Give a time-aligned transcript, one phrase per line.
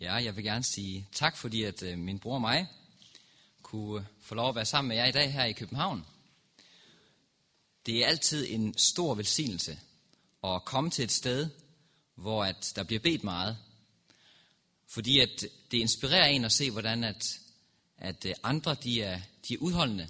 [0.00, 2.66] Ja, jeg vil gerne sige tak, fordi at øh, min bror og mig
[3.62, 6.06] kunne øh, få lov at være sammen med jer i dag her i København.
[7.86, 9.78] Det er altid en stor velsignelse
[10.44, 11.48] at komme til et sted,
[12.14, 13.58] hvor at der bliver bedt meget.
[14.88, 17.38] Fordi at det inspirerer en at se, hvordan at,
[17.98, 20.08] at øh, andre de er, de er udholdende,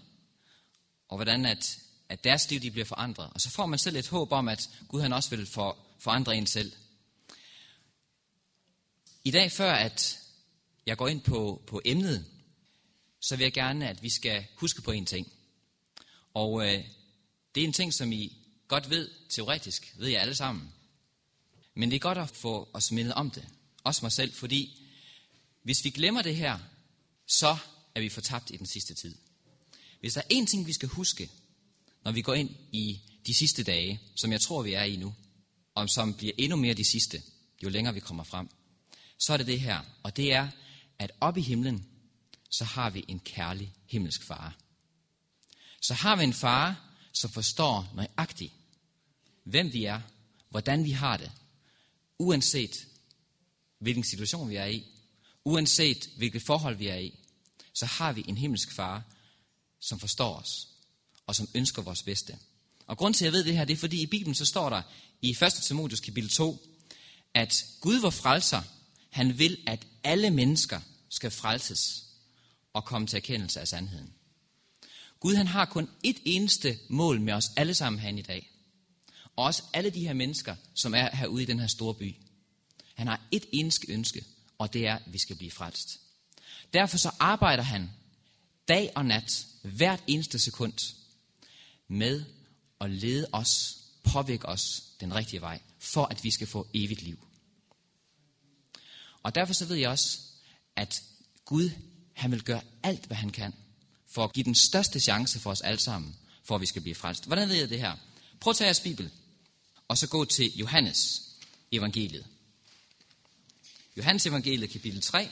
[1.09, 1.79] og hvordan at,
[2.09, 3.31] at deres liv de bliver forandret.
[3.35, 6.37] Og så får man selv et håb om, at Gud han også vil for, forandre
[6.37, 6.73] en selv.
[9.31, 10.19] I dag, før at
[10.87, 12.27] jeg går ind på, på emnet,
[13.21, 15.33] så vil jeg gerne, at vi skal huske på en ting.
[16.35, 16.85] Og øh,
[17.55, 18.37] det er en ting, som I
[18.69, 20.73] godt ved, teoretisk ved jeg alle sammen.
[21.75, 23.49] Men det er godt at få os mindet om det.
[23.85, 24.83] Også mig selv, fordi
[25.63, 26.59] hvis vi glemmer det her,
[27.27, 27.57] så
[27.95, 29.15] er vi fortabt i den sidste tid.
[30.01, 31.31] Hvis der er én ting, vi skal huske,
[32.05, 35.15] når vi går ind i de sidste dage, som jeg tror, vi er i nu,
[35.75, 37.23] og som bliver endnu mere de sidste,
[37.63, 38.49] jo længere vi kommer frem,
[39.21, 39.81] så er det det her.
[40.03, 40.49] Og det er,
[40.99, 41.87] at op i himlen,
[42.51, 44.57] så har vi en kærlig himmelsk far.
[45.83, 48.53] Så har vi en far, som forstår nøjagtigt,
[49.45, 50.01] hvem vi er,
[50.51, 51.33] hvordan vi har det,
[52.19, 52.87] uanset
[53.79, 54.85] hvilken situation vi er i,
[55.45, 57.19] uanset hvilket forhold vi er i,
[57.75, 59.03] så har vi en himmelsk far,
[59.81, 60.69] som forstår os,
[61.27, 62.39] og som ønsker vores bedste.
[62.87, 64.71] Og grund til, at jeg ved det her, det er, fordi i Bibelen så står
[64.71, 64.83] der
[65.23, 65.53] i 1.
[65.53, 66.67] Timotheus kapitel 2,
[67.35, 68.63] at Gud var frelser,
[69.11, 72.05] han vil, at alle mennesker skal frelses
[72.73, 74.13] og komme til erkendelse af sandheden.
[75.21, 78.51] Gud han har kun et eneste mål med os alle sammen her i dag.
[79.37, 82.17] Og også alle de her mennesker, som er herude i den her store by.
[82.95, 84.25] Han har et eneste ønske,
[84.59, 86.01] og det er, at vi skal blive frelst.
[86.75, 87.91] Derfor så arbejder han
[88.69, 90.95] dag og nat, hvert eneste sekund,
[91.89, 92.25] med
[92.81, 97.30] at lede os, påvirke os den rigtige vej, for at vi skal få evigt liv.
[99.23, 100.19] Og derfor så ved jeg også,
[100.77, 101.03] at
[101.45, 101.71] Gud,
[102.13, 103.55] han vil gøre alt, hvad han kan,
[104.07, 106.95] for at give den største chance for os alle sammen, for at vi skal blive
[106.95, 107.27] frelst.
[107.27, 107.97] Hvordan ved jeg det her?
[108.41, 109.11] Prøv at tage jeres Bibel,
[109.89, 111.23] og så gå til Johannes
[111.73, 112.27] evangeliet.
[113.97, 115.29] Johannes evangeliet, kapitel 3.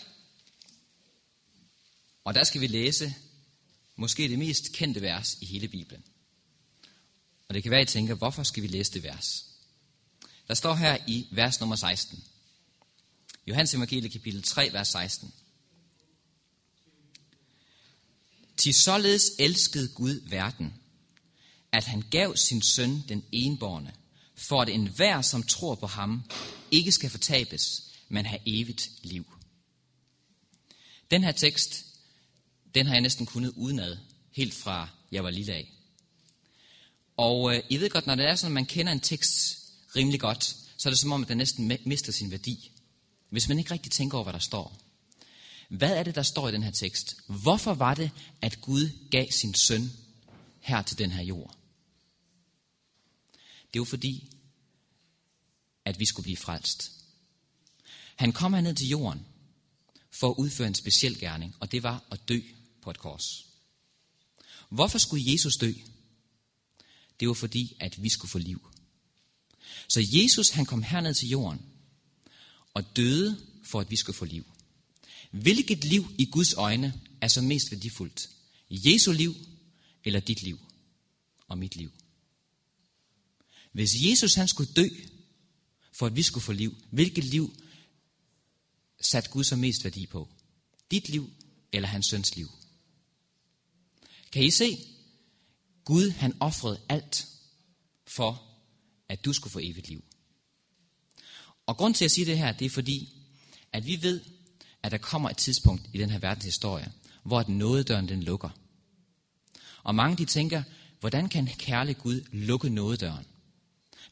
[2.25, 3.15] Og der skal vi læse
[3.97, 6.05] måske det mest kendte vers i hele Bibelen.
[7.49, 9.45] Og det kan være, at I tænker, hvorfor skal vi læse det vers?
[10.49, 12.25] Der står her i vers nummer 16.
[13.49, 15.33] Johannes evangelie kapitel 3, vers 16.
[18.57, 20.75] Til således elskede Gud verden,
[21.73, 23.95] at han gav sin søn den enborne,
[24.35, 26.23] for at enhver, som tror på ham,
[26.71, 29.27] ikke skal fortabes, men have evigt liv.
[31.11, 31.85] Den her tekst,
[32.75, 33.97] den har jeg næsten kunnet udenad,
[34.33, 35.73] helt fra jeg var lille af.
[37.17, 39.59] Og øh, I ved godt, når det er sådan, at man kender en tekst
[39.97, 40.45] rimelig godt,
[40.77, 42.71] så er det som om, at den næsten mister sin værdi.
[43.31, 44.81] Hvis man ikke rigtig tænker over, hvad der står.
[45.69, 47.17] Hvad er det, der står i den her tekst?
[47.27, 48.11] Hvorfor var det,
[48.43, 49.91] at Gud gav sin søn
[50.61, 51.57] her til den her jord?
[53.75, 54.31] Det var fordi,
[55.85, 56.93] at vi skulle blive frelst.
[58.17, 59.27] Han kom herned til jorden
[60.11, 62.41] for at udføre en speciel gerning, og det var at dø
[62.83, 63.47] på et kors.
[64.69, 65.73] Hvorfor skulle Jesus dø?
[67.21, 68.71] Det var fordi, at vi skulle få liv.
[69.89, 71.67] Så Jesus han kom herned til jorden
[72.79, 74.45] og døde for, at vi skulle få liv.
[75.31, 78.31] Hvilket liv i Guds øjne er så mest værdifuldt?
[78.71, 79.35] Jesu liv
[80.05, 80.59] eller dit liv
[81.49, 81.93] og mit liv?
[83.73, 84.89] Hvis Jesus han skulle dø,
[85.93, 87.57] for at vi skulle få liv, hvilket liv
[89.01, 90.29] satte Gud så mest værdi på?
[90.91, 91.31] Dit liv
[91.73, 92.51] eller hans søns liv?
[94.33, 94.79] Kan I se?
[95.85, 97.29] Gud han offrede alt
[98.07, 98.43] for,
[99.09, 100.05] at du skulle få evigt liv.
[101.69, 103.09] Og grund til at sige det her, det er fordi,
[103.73, 104.21] at vi ved,
[104.83, 106.93] at der kommer et tidspunkt i den her verdens historie,
[107.23, 108.49] hvor den nådedøren den lukker.
[109.83, 110.63] Og mange de tænker,
[111.01, 113.25] hvordan kan kærlig Gud lukke nådedøren?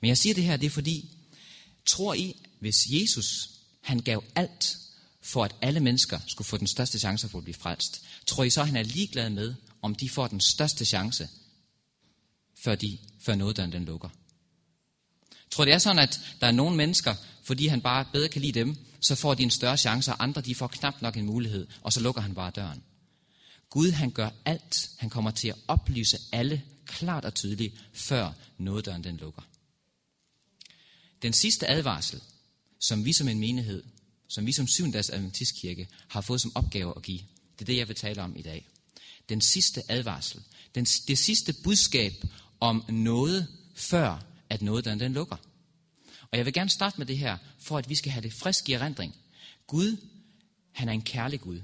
[0.00, 1.10] Men jeg siger det her, det er fordi,
[1.86, 3.50] tror I, hvis Jesus
[3.80, 4.78] han gav alt
[5.20, 8.50] for at alle mennesker skulle få den største chance for at blive frelst, tror I
[8.50, 11.28] så, han er ligeglad med, om de får den største chance,
[12.54, 14.08] før, de, før nådedøren den lukker?
[15.56, 18.60] Tror det er sådan, at der er nogle mennesker, fordi han bare bedre kan lide
[18.60, 21.66] dem, så får de en større chance, og andre de får knap nok en mulighed,
[21.82, 22.82] og så lukker han bare døren.
[23.70, 24.90] Gud han gør alt.
[24.96, 29.42] Han kommer til at oplyse alle klart og tydeligt, før nåddøren den lukker.
[31.22, 32.20] Den sidste advarsel,
[32.80, 33.82] som vi som en menighed,
[34.28, 37.20] som vi som syvendags adventistkirke har fået som opgave at give,
[37.58, 38.68] det er det, jeg vil tale om i dag.
[39.28, 40.42] Den sidste advarsel,
[40.74, 42.12] den, det sidste budskab
[42.60, 45.36] om noget, før at nådedøren den lukker.
[46.32, 48.68] Og jeg vil gerne starte med det her, for at vi skal have det frisk
[48.68, 49.14] i erindring.
[49.66, 49.96] Gud,
[50.72, 51.60] han er en kærlig Gud.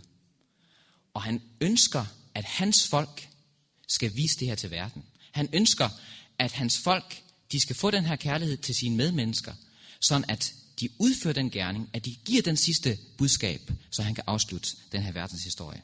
[1.14, 2.04] Og han ønsker,
[2.34, 3.28] at hans folk
[3.88, 5.02] skal vise det her til verden.
[5.32, 5.88] Han ønsker,
[6.38, 7.22] at hans folk,
[7.52, 9.54] de skal få den her kærlighed til sine medmennesker,
[10.00, 14.24] sådan at de udfører den gerning, at de giver den sidste budskab, så han kan
[14.26, 15.82] afslutte den her verdenshistorie.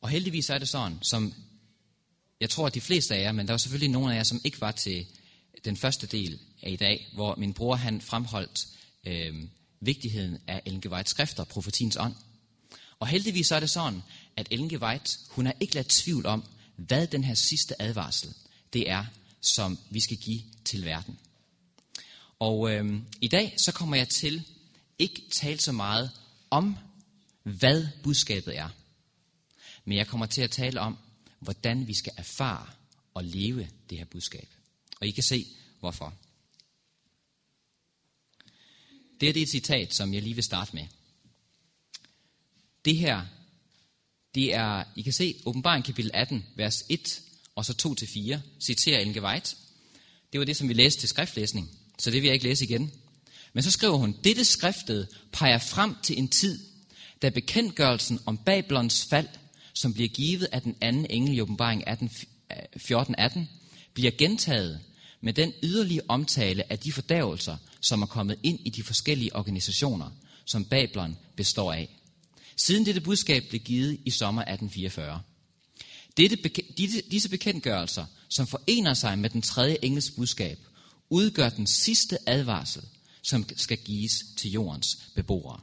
[0.00, 1.34] Og heldigvis er det sådan, som
[2.40, 4.40] jeg tror, at de fleste af jer, men der var selvfølgelig nogle af jer, som
[4.44, 5.06] ikke var til
[5.64, 8.66] den første del af i dag, hvor min bror han fremholdt
[9.06, 9.44] øh,
[9.80, 10.86] vigtigheden af Ellen G.
[10.86, 12.14] Whites skrifter, profetiens ånd.
[12.98, 14.02] Og heldigvis er det sådan,
[14.36, 14.82] at Ellen G.
[14.82, 16.44] White, hun har ikke ladt tvivl om,
[16.76, 18.34] hvad den her sidste advarsel,
[18.72, 19.04] det er,
[19.40, 21.18] som vi skal give til verden.
[22.38, 24.42] Og øh, i dag så kommer jeg til
[24.98, 26.10] ikke tale så meget
[26.50, 26.76] om,
[27.42, 28.68] hvad budskabet er.
[29.84, 30.98] Men jeg kommer til at tale om,
[31.40, 32.66] hvordan vi skal erfare
[33.14, 34.48] og leve det her budskab.
[35.00, 35.46] Og I kan se,
[35.80, 36.14] hvorfor.
[39.20, 40.86] Det er det citat, som jeg lige vil starte med.
[42.84, 43.26] Det her,
[44.34, 47.20] det er, I kan se, åbenbaring kapitel 18, vers 1
[47.54, 47.96] og så
[48.36, 49.56] 2-4, citerer Ellen White.
[50.32, 52.92] Det var det, som vi læste til skriftlæsning, så det vil jeg ikke læse igen.
[53.52, 56.66] Men så skriver hun, dette skriftet peger frem til en tid,
[57.22, 59.28] da bekendtgørelsen om Babylons fald,
[59.74, 63.40] som bliver givet af den anden engel i åbenbaring 14.18,
[63.94, 64.80] bliver gentaget
[65.20, 70.10] med den yderlige omtale af de fordærvelser, som er kommet ind i de forskellige organisationer,
[70.44, 71.88] som Babylon består af.
[72.56, 75.22] Siden dette budskab blev givet i sommer 1844.
[76.16, 76.36] Dette,
[77.10, 80.58] disse bekendtgørelser, som forener sig med den tredje engels budskab,
[81.10, 82.82] udgør den sidste advarsel,
[83.22, 85.60] som skal gives til jordens beboere.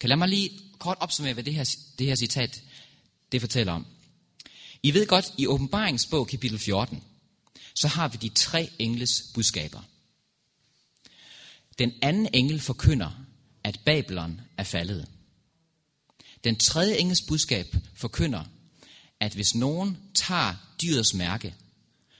[0.00, 2.62] Kan lad mig lige kort opsummere, hvad det her, det her citat
[3.32, 3.86] det fortæller om.
[4.82, 7.02] I ved godt, i åbenbaringsbog kapitel 14,
[7.74, 9.80] så har vi de tre engles budskaber.
[11.78, 13.10] Den anden engel forkynder,
[13.64, 15.08] at Babylon er faldet.
[16.44, 18.44] Den tredje engels budskab forkynder,
[19.20, 21.54] at hvis nogen tager dyrets mærke,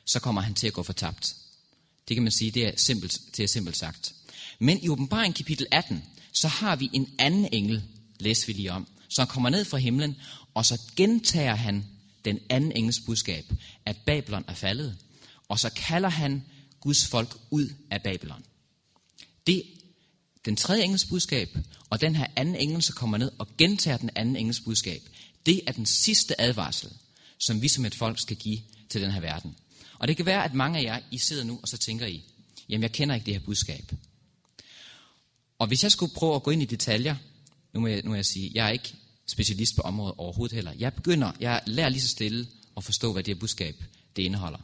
[0.06, 1.36] så kommer han til at gå fortabt.
[2.08, 4.14] Det kan man sige, det er simpelt, det er simpelt sagt.
[4.58, 7.82] Men i åbenbaring kapitel 18, så har vi en anden engel,
[8.18, 10.16] læser vi lige om, som kommer ned fra himlen,
[10.54, 11.84] og så gentager han
[12.24, 13.52] den anden engels budskab,
[13.86, 14.98] at Babylon er faldet,
[15.52, 16.44] og så kalder han
[16.80, 18.44] Guds folk ud af Babylon.
[19.46, 19.62] Det
[20.44, 21.58] den tredje engels budskab,
[21.90, 25.02] og den her anden engel, så kommer ned og gentager den anden engels budskab,
[25.46, 26.90] det er den sidste advarsel,
[27.38, 28.58] som vi som et folk skal give
[28.88, 29.56] til den her verden.
[29.98, 32.24] Og det kan være, at mange af jer, I sidder nu, og så tænker I,
[32.68, 33.92] jamen jeg kender ikke det her budskab.
[35.58, 37.16] Og hvis jeg skulle prøve at gå ind i detaljer,
[37.74, 38.94] nu må jeg, nu må jeg sige, jeg er ikke
[39.26, 40.72] specialist på området overhovedet heller.
[40.78, 42.46] Jeg begynder, jeg lærer lige så stille
[42.76, 43.84] at forstå, hvad det her budskab
[44.16, 44.58] det indeholder.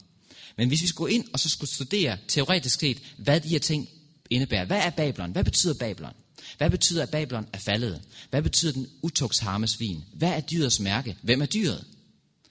[0.59, 3.89] Men hvis vi skulle ind og så skulle studere teoretisk set, hvad de her ting
[4.31, 4.65] indebærer.
[4.65, 5.33] Hvad er Babylon?
[5.33, 6.13] Hvad betyder Babylon?
[6.57, 8.03] Hvad betyder, at Babylon er faldet?
[8.31, 10.05] Hvad betyder den utugtsharme vin?
[10.15, 11.17] Hvad er dyrets mærke?
[11.23, 11.85] Hvem er dyret?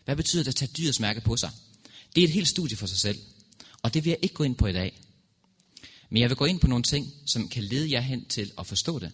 [0.06, 1.51] Hvad betyder det at tage dyrets mærke på sig?
[2.15, 3.19] Det er et helt studie for sig selv.
[3.81, 5.01] Og det vil jeg ikke gå ind på i dag.
[6.09, 8.68] Men jeg vil gå ind på nogle ting, som kan lede jer hen til at
[8.68, 9.12] forstå det.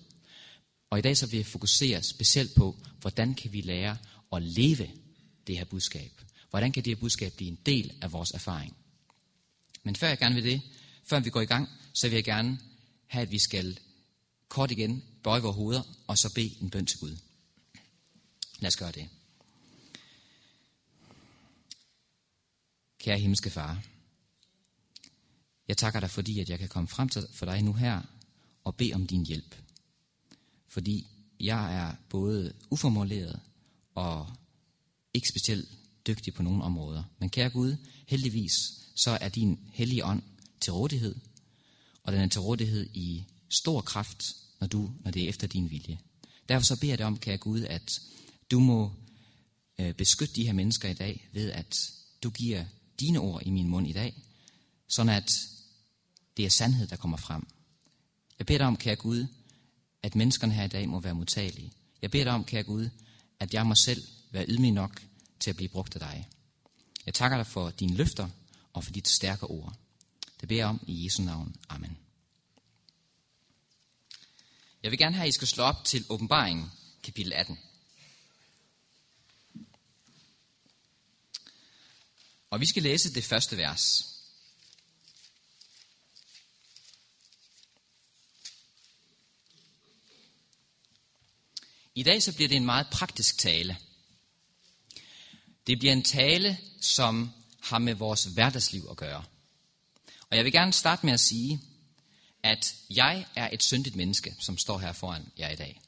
[0.90, 3.98] Og i dag så vil jeg fokusere specielt på, hvordan kan vi lære
[4.34, 4.88] at leve
[5.48, 6.22] det her budskab.
[6.50, 8.76] Hvordan kan det her budskab blive en del af vores erfaring.
[9.84, 10.62] Men før jeg gerne vil det,
[11.04, 12.60] før vi går i gang, så vil jeg gerne
[13.08, 13.80] have, at vi skal
[14.48, 17.18] kort igen bøje vores hoveder, og så bede en bøn til Gud.
[18.60, 19.10] Lad os gøre det.
[23.00, 23.84] Kære himmelske far,
[25.68, 28.02] jeg takker dig, fordi at jeg kan komme frem til for dig nu her
[28.64, 29.56] og bede om din hjælp.
[30.68, 31.08] Fordi
[31.40, 33.40] jeg er både uformuleret
[33.96, 34.36] og
[35.14, 35.70] ikke specielt
[36.08, 37.04] dygtig på nogle områder.
[37.20, 37.76] Men kære Gud,
[38.08, 40.24] heldigvis så er din hellige ånd
[40.62, 41.16] til rådighed,
[42.04, 45.70] og den er til rådighed i stor kraft, når, du, når det er efter din
[45.70, 46.00] vilje.
[46.50, 48.02] Derfor så beder jeg dig om, kære Gud, at
[48.52, 48.92] du må
[49.80, 51.92] øh, beskytte de her mennesker i dag ved, at
[52.24, 52.66] du giver
[53.00, 54.24] dine ord i min mund i dag,
[54.88, 55.32] sådan at
[56.38, 57.48] det er sandhed, der kommer frem.
[58.40, 59.28] Jeg beder dig om, kære Gud,
[60.04, 61.72] at menneskerne her i dag må være modtagelige.
[62.02, 62.90] Jeg beder dig om, kære Gud,
[63.40, 65.04] at jeg må selv være ydmyg nok
[65.40, 66.28] til at blive brugt af dig.
[67.06, 68.30] Jeg takker dig for dine løfter
[68.74, 69.74] og for dit stærke ord.
[70.42, 71.56] Det beder jeg om i Jesu navn.
[71.70, 71.98] Amen.
[74.84, 76.72] Jeg vil gerne have, at I skal slå op til åbenbaringen,
[77.04, 77.60] kapitel 18.
[82.50, 84.10] Og vi skal læse det første vers.
[91.96, 93.78] I dag så bliver det en meget praktisk tale.
[95.68, 99.24] Det bliver en tale, som har med vores hverdagsliv at gøre.
[100.30, 101.62] Og jeg vil gerne starte med at sige,
[102.44, 105.82] at jeg er et syndigt menneske, som står her foran jer i dag.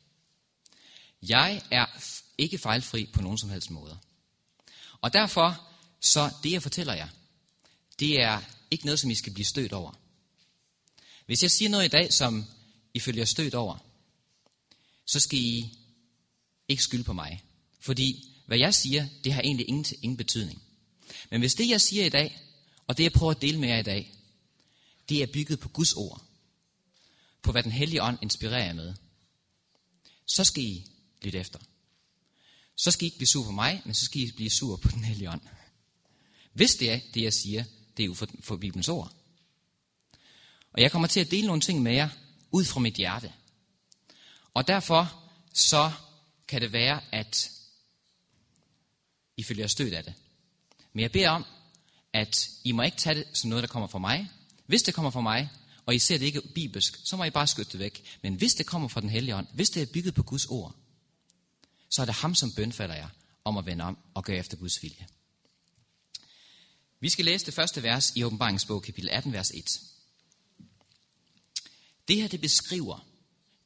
[1.21, 1.85] Jeg er
[2.37, 3.97] ikke fejlfri på nogen som helst måde.
[5.01, 5.67] Og derfor,
[5.99, 7.07] så det jeg fortæller jer,
[7.99, 8.41] det er
[8.71, 9.99] ikke noget, som I skal blive stødt over.
[11.25, 12.45] Hvis jeg siger noget i dag, som
[12.93, 13.77] I følger jer stødt over,
[15.05, 15.77] så skal I
[16.67, 17.43] ikke skylde på mig.
[17.79, 20.64] Fordi hvad jeg siger, det har egentlig ingen, ingen betydning.
[21.29, 22.41] Men hvis det, jeg siger i dag,
[22.87, 24.13] og det, jeg prøver at dele med jer i dag,
[25.09, 26.21] det er bygget på Guds ord,
[27.41, 28.93] på hvad den hellige ånd inspirerer jer med,
[30.25, 30.85] så skal I
[31.21, 31.59] lytte efter.
[32.75, 34.89] Så skal I ikke blive sur på mig, men så skal I blive sur på
[34.89, 35.41] den hellige ånd.
[36.53, 37.63] Hvis det er det, jeg siger,
[37.97, 39.13] det er jo for, for Bibelens ord.
[40.71, 42.09] Og jeg kommer til at dele nogle ting med jer,
[42.51, 43.33] ud fra mit hjerte.
[44.53, 45.91] Og derfor så
[46.47, 47.51] kan det være, at
[49.37, 50.13] I følger stødt af det.
[50.95, 51.45] Men jeg beder om,
[52.13, 54.29] at I må ikke tage det som noget, der kommer fra mig.
[54.65, 55.49] Hvis det kommer fra mig,
[55.85, 58.17] og I ser det ikke bibelsk, så må I bare skytte det væk.
[58.21, 60.75] Men hvis det kommer fra den hellige ånd, hvis det er bygget på Guds ord,
[61.89, 63.09] så er det ham, som bønfalder jer
[63.43, 65.07] om at vende om og gøre efter Guds vilje.
[66.99, 69.81] Vi skal læse det første vers i åbenbaringsbog, kapitel 18, vers 1.
[72.07, 73.07] Det her, det beskriver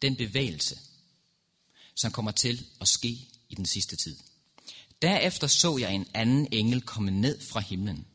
[0.01, 0.79] den bevægelse,
[1.95, 4.17] som kommer til at ske i den sidste tid.
[5.01, 8.05] Derefter så jeg en anden engel komme ned fra himlen.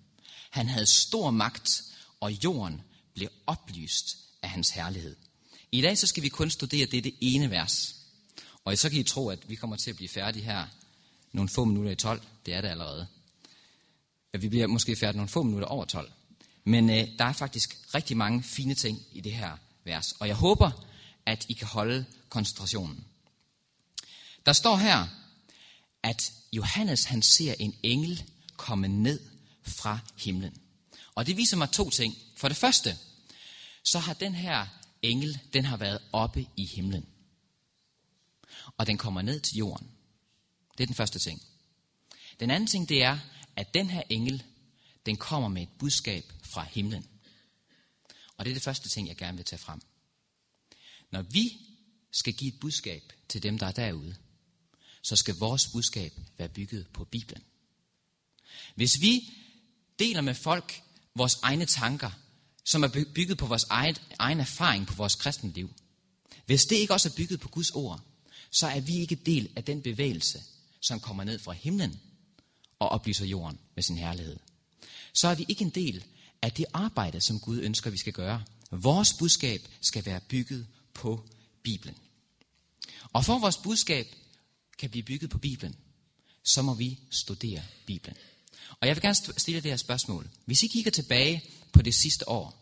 [0.50, 1.82] Han havde stor magt,
[2.20, 2.80] og jorden
[3.14, 5.16] blev oplyst af hans herlighed.
[5.72, 7.96] I dag så skal vi kun studere dette ene vers.
[8.64, 10.66] Og så kan I tro, at vi kommer til at blive færdige her
[11.32, 12.22] nogle få minutter i 12.
[12.46, 13.06] Det er det allerede.
[14.32, 16.12] At vi bliver måske færdige nogle få minutter over 12.
[16.64, 20.12] Men øh, der er faktisk rigtig mange fine ting i det her vers.
[20.12, 20.70] Og jeg håber,
[21.26, 23.04] at I kan holde koncentrationen.
[24.46, 25.06] Der står her,
[26.04, 28.24] at Johannes han ser en engel
[28.56, 29.20] komme ned
[29.62, 30.62] fra himlen.
[31.14, 32.14] Og det viser mig to ting.
[32.36, 32.98] For det første,
[33.82, 34.66] så har den her
[35.02, 37.06] engel, den har været oppe i himlen.
[38.76, 39.90] Og den kommer ned til jorden.
[40.78, 41.42] Det er den første ting.
[42.40, 43.18] Den anden ting, det er,
[43.56, 44.42] at den her engel,
[45.06, 47.06] den kommer med et budskab fra himlen.
[48.36, 49.80] Og det er det første ting, jeg gerne vil tage frem.
[51.10, 51.56] Når vi
[52.10, 54.16] skal give et budskab til dem, der er derude,
[55.04, 57.42] så skal vores budskab være bygget på Bibelen.
[58.74, 59.34] Hvis vi
[59.98, 60.82] deler med folk
[61.14, 62.10] vores egne tanker,
[62.64, 65.70] som er bygget på vores egen, egen erfaring på vores kristenliv,
[66.46, 68.00] hvis det ikke også er bygget på Guds ord,
[68.50, 70.42] så er vi ikke del af den bevægelse,
[70.80, 72.00] som kommer ned fra himlen
[72.78, 74.36] og oplyser jorden med sin herlighed.
[75.12, 76.04] Så er vi ikke en del
[76.42, 78.44] af det arbejde, som Gud ønsker, vi skal gøre.
[78.70, 81.28] Vores budskab skal være bygget på
[81.62, 81.96] Bibelen.
[83.12, 84.06] Og for vores budskab
[84.78, 85.76] kan blive bygget på Bibelen,
[86.42, 88.16] så må vi studere Bibelen.
[88.80, 90.30] Og jeg vil gerne stille det her spørgsmål.
[90.44, 92.60] Hvis I kigger tilbage på det sidste år,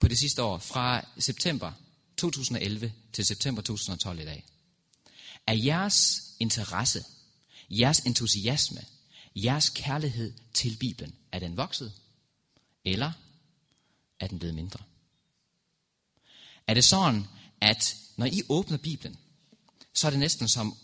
[0.00, 1.72] på det sidste år, fra september
[2.16, 4.44] 2011 til september 2012 i dag,
[5.46, 7.04] er jeres interesse,
[7.70, 8.84] jeres entusiasme,
[9.36, 11.92] jeres kærlighed til Bibelen, er den vokset?
[12.84, 13.12] Eller
[14.20, 14.80] er den blevet mindre?
[16.66, 17.24] Er det sådan,
[17.60, 19.18] at når I åbner Bibelen,
[19.98, 20.76] så er det næsten som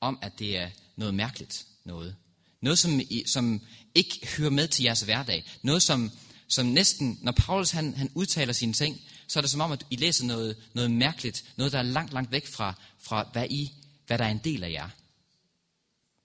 [0.00, 2.16] om, at det er noget mærkeligt noget.
[2.60, 3.60] Noget, som, som
[3.94, 5.50] ikke hører med til jeres hverdag.
[5.62, 6.10] Noget, som,
[6.48, 9.86] som næsten, når Paulus han, han udtaler sine ting, så er det som om, at
[9.90, 11.44] I læser noget, noget mærkeligt.
[11.56, 13.72] Noget, der er langt, langt væk fra, fra hvad, I,
[14.06, 14.88] hvad der er en del af jer.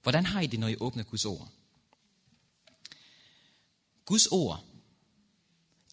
[0.03, 1.49] Hvordan har I det, når I åbner Guds ord?
[4.05, 4.63] Guds ord,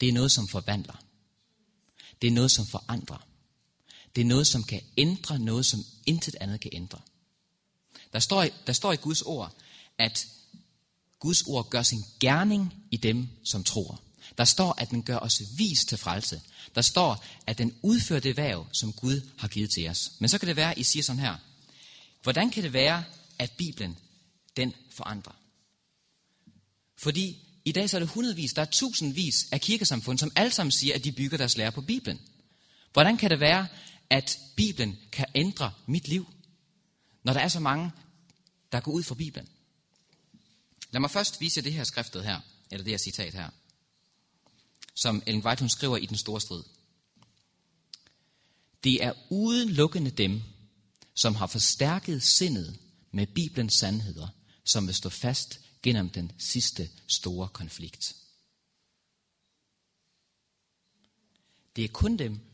[0.00, 1.04] det er noget, som forvandler.
[2.22, 3.31] Det er noget, som forandrer.
[4.14, 7.00] Det er noget, som kan ændre noget, som intet andet kan ændre.
[8.12, 9.52] Der står, der står i Guds ord,
[9.98, 10.26] at
[11.18, 14.00] Guds ord gør sin gerning i dem, som tror.
[14.38, 16.40] Der står, at den gør os vis til frelse.
[16.74, 20.12] Der står, at den udfører det værv, som Gud har givet til os.
[20.18, 21.36] Men så kan det være, at I siger sådan her.
[22.22, 23.04] Hvordan kan det være,
[23.38, 23.96] at Bibelen,
[24.56, 25.32] den forandrer?
[26.96, 30.72] Fordi i dag så er det hundredvis, der er tusindvis af kirkesamfund, som alle sammen
[30.72, 32.20] siger, at de bygger deres lære på Bibelen.
[32.92, 33.66] Hvordan kan det være,
[34.12, 36.26] at Bibelen kan ændre mit liv,
[37.22, 37.92] når der er så mange,
[38.72, 39.48] der går ud fra Bibelen?
[40.90, 42.40] Lad mig først vise jer det her skriftet her,
[42.70, 43.50] eller det her citat her,
[44.94, 46.62] som Ellen White hun skriver i Den Store Strid.
[48.84, 50.42] Det er udelukkende dem,
[51.14, 52.78] som har forstærket sindet
[53.10, 54.28] med Bibelens sandheder,
[54.64, 58.16] som vil stå fast gennem den sidste store konflikt.
[61.76, 62.51] Det er kun dem,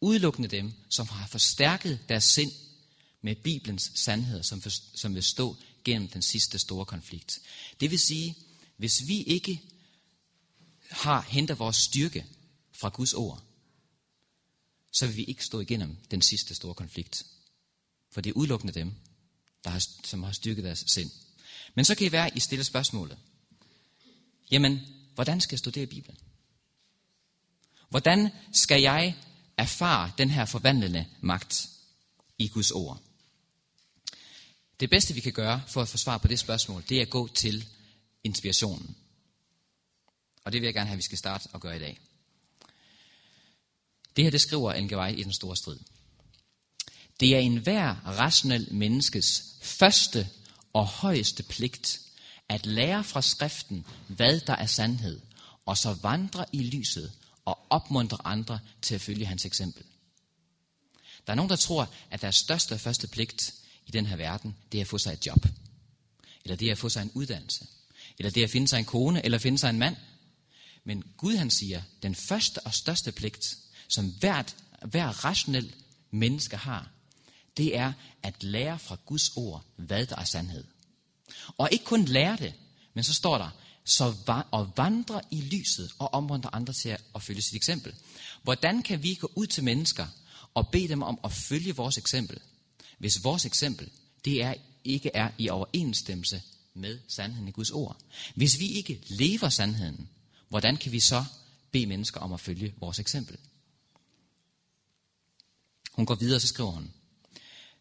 [0.00, 2.52] udelukkende dem, som har forstærket deres sind
[3.22, 7.40] med Bibelens sandheder, som, for, som vil stå gennem den sidste store konflikt.
[7.80, 8.34] Det vil sige,
[8.76, 9.62] hvis vi ikke
[10.90, 12.26] har henter vores styrke
[12.72, 13.42] fra Guds ord,
[14.92, 17.26] så vil vi ikke stå igennem den sidste store konflikt.
[18.12, 18.92] For det er udelukkende dem,
[19.64, 21.10] der har, som har styrket deres sind.
[21.74, 23.18] Men så kan I være, I stille spørgsmålet.
[24.50, 24.80] Jamen,
[25.14, 26.18] hvordan skal jeg studere Bibelen?
[27.88, 29.16] Hvordan skal jeg
[29.58, 31.68] erfare den her forvandlende magt
[32.38, 33.00] i Guds ord?
[34.80, 37.10] Det bedste, vi kan gøre for at få svar på det spørgsmål, det er at
[37.10, 37.68] gå til
[38.24, 38.96] inspirationen.
[40.44, 42.00] Og det vil jeg gerne have, at vi skal starte og gøre i dag.
[44.16, 45.78] Det her, det skriver Engevej i Den Store Strid.
[47.20, 50.28] Det er enhver rationel menneskes første
[50.72, 52.00] og højeste pligt
[52.48, 55.20] at lære fra skriften, hvad der er sandhed,
[55.66, 57.12] og så vandre i lyset
[57.44, 59.84] og opmuntre andre til at følge hans eksempel.
[61.26, 63.54] Der er nogen, der tror, at deres største og første pligt
[63.86, 65.46] i den her verden, det er at få sig et job.
[66.44, 67.66] Eller det er at få sig en uddannelse.
[68.18, 69.96] Eller det er at finde sig en kone, eller finde sig en mand.
[70.84, 73.56] Men Gud han siger, den første og største pligt,
[73.88, 75.74] som hvert, hver rationel
[76.10, 76.90] menneske har,
[77.56, 80.64] det er at lære fra Guds ord, hvad der er sandhed.
[81.58, 82.54] Og ikke kun lære det,
[82.94, 83.50] men så står der,
[83.84, 84.14] så
[84.50, 87.94] og vandre i lyset og omvandre andre til at følge sit eksempel.
[88.42, 90.06] Hvordan kan vi gå ud til mennesker
[90.54, 92.40] og bede dem om at følge vores eksempel,
[92.98, 93.90] hvis vores eksempel
[94.24, 96.42] det er, ikke er i overensstemmelse
[96.74, 97.96] med sandheden i Guds ord?
[98.34, 100.08] Hvis vi ikke lever sandheden,
[100.48, 101.24] hvordan kan vi så
[101.70, 103.36] bede mennesker om at følge vores eksempel?
[105.92, 106.92] Hun går videre, så skriver hun,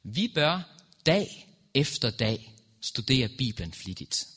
[0.04, 0.62] vi bør
[1.06, 4.33] dag efter dag studere Bibelen flittigt.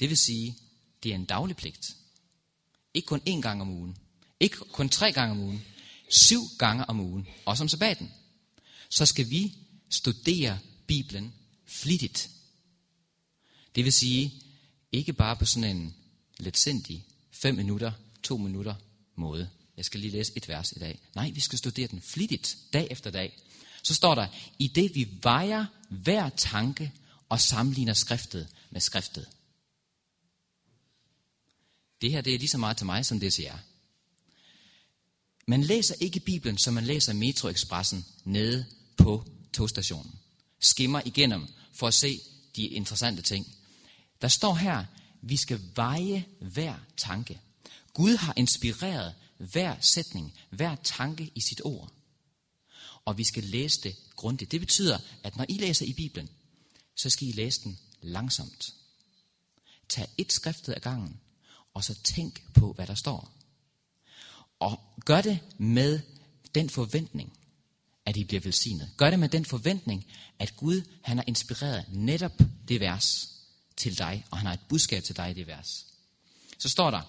[0.00, 0.56] Det vil sige,
[1.02, 1.96] det er en daglig pligt.
[2.94, 3.96] Ikke kun én gang om ugen.
[4.40, 5.64] Ikke kun tre gange om ugen.
[6.10, 7.26] Syv gange om ugen.
[7.44, 8.12] Også om sabbaten.
[8.88, 9.54] Så skal vi
[9.90, 11.34] studere Bibelen
[11.66, 12.30] flittigt.
[13.74, 14.34] Det vil sige,
[14.92, 15.94] ikke bare på sådan en
[16.38, 18.74] letsindig fem minutter, to minutter
[19.16, 19.50] måde.
[19.76, 21.00] Jeg skal lige læse et vers i dag.
[21.14, 23.38] Nej, vi skal studere den flittigt, dag efter dag.
[23.82, 24.26] Så står der,
[24.58, 26.92] i det vi vejer hver tanke
[27.28, 29.28] og sammenligner skriftet med skriftet.
[32.06, 33.58] Det her det er lige så meget til mig, som det er til jer.
[35.46, 38.66] Man læser ikke Bibelen, som man læser Metroexpressen nede
[38.96, 40.18] på togstationen.
[40.60, 42.20] Skimmer igennem for at se
[42.56, 43.56] de interessante ting.
[44.22, 44.84] Der står her,
[45.22, 47.40] vi skal veje hver tanke.
[47.94, 51.92] Gud har inspireret hver sætning, hver tanke i sit ord.
[53.04, 54.52] Og vi skal læse det grundigt.
[54.52, 56.28] Det betyder, at når I læser i Bibelen,
[56.94, 58.74] så skal I læse den langsomt.
[59.88, 61.20] Tag et skriftet af gangen,
[61.76, 63.32] og så tænk på, hvad der står.
[64.58, 66.00] Og gør det med
[66.54, 67.38] den forventning,
[68.06, 68.90] at I bliver velsignet.
[68.96, 70.06] Gør det med den forventning,
[70.38, 72.32] at Gud han har inspireret netop
[72.68, 73.28] det vers
[73.76, 75.86] til dig, og han har et budskab til dig i det vers.
[76.58, 77.02] Så står der,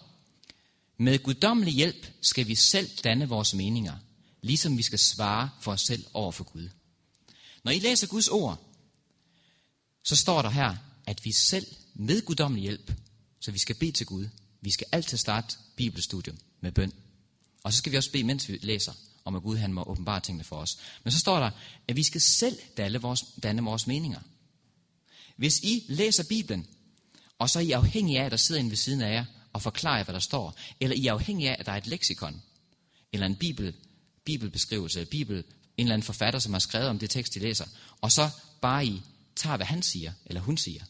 [0.97, 3.97] med guddommelig hjælp skal vi selv danne vores meninger,
[4.41, 6.69] ligesom vi skal svare for os selv over for Gud.
[7.63, 8.61] Når I læser Guds ord,
[10.03, 10.75] så står der her,
[11.05, 12.93] at vi selv med guddommelig hjælp,
[13.39, 14.27] så vi skal bede til Gud.
[14.61, 16.93] Vi skal altid starte bibelstudium med bøn.
[17.63, 18.93] Og så skal vi også bede, mens vi læser,
[19.25, 20.77] om at Gud han må åbenbare tingene for os.
[21.03, 21.51] Men så står der,
[21.87, 24.19] at vi skal selv danne vores, danne vores meninger.
[25.35, 26.67] Hvis I læser Bibelen,
[27.39, 29.61] og så er I afhængige af, at der sidder en ved siden af jer og
[29.61, 32.41] forklarer, hvad der står, eller I er afhængige af, at der er et leksikon,
[33.13, 33.75] eller en bibel,
[34.23, 35.43] bibelbeskrivelse, bibel, en
[35.77, 37.65] eller anden forfatter, som har skrevet om det tekst, I læser,
[38.01, 38.29] og så
[38.61, 39.01] bare I
[39.35, 40.83] tager, hvad han siger, eller hun siger.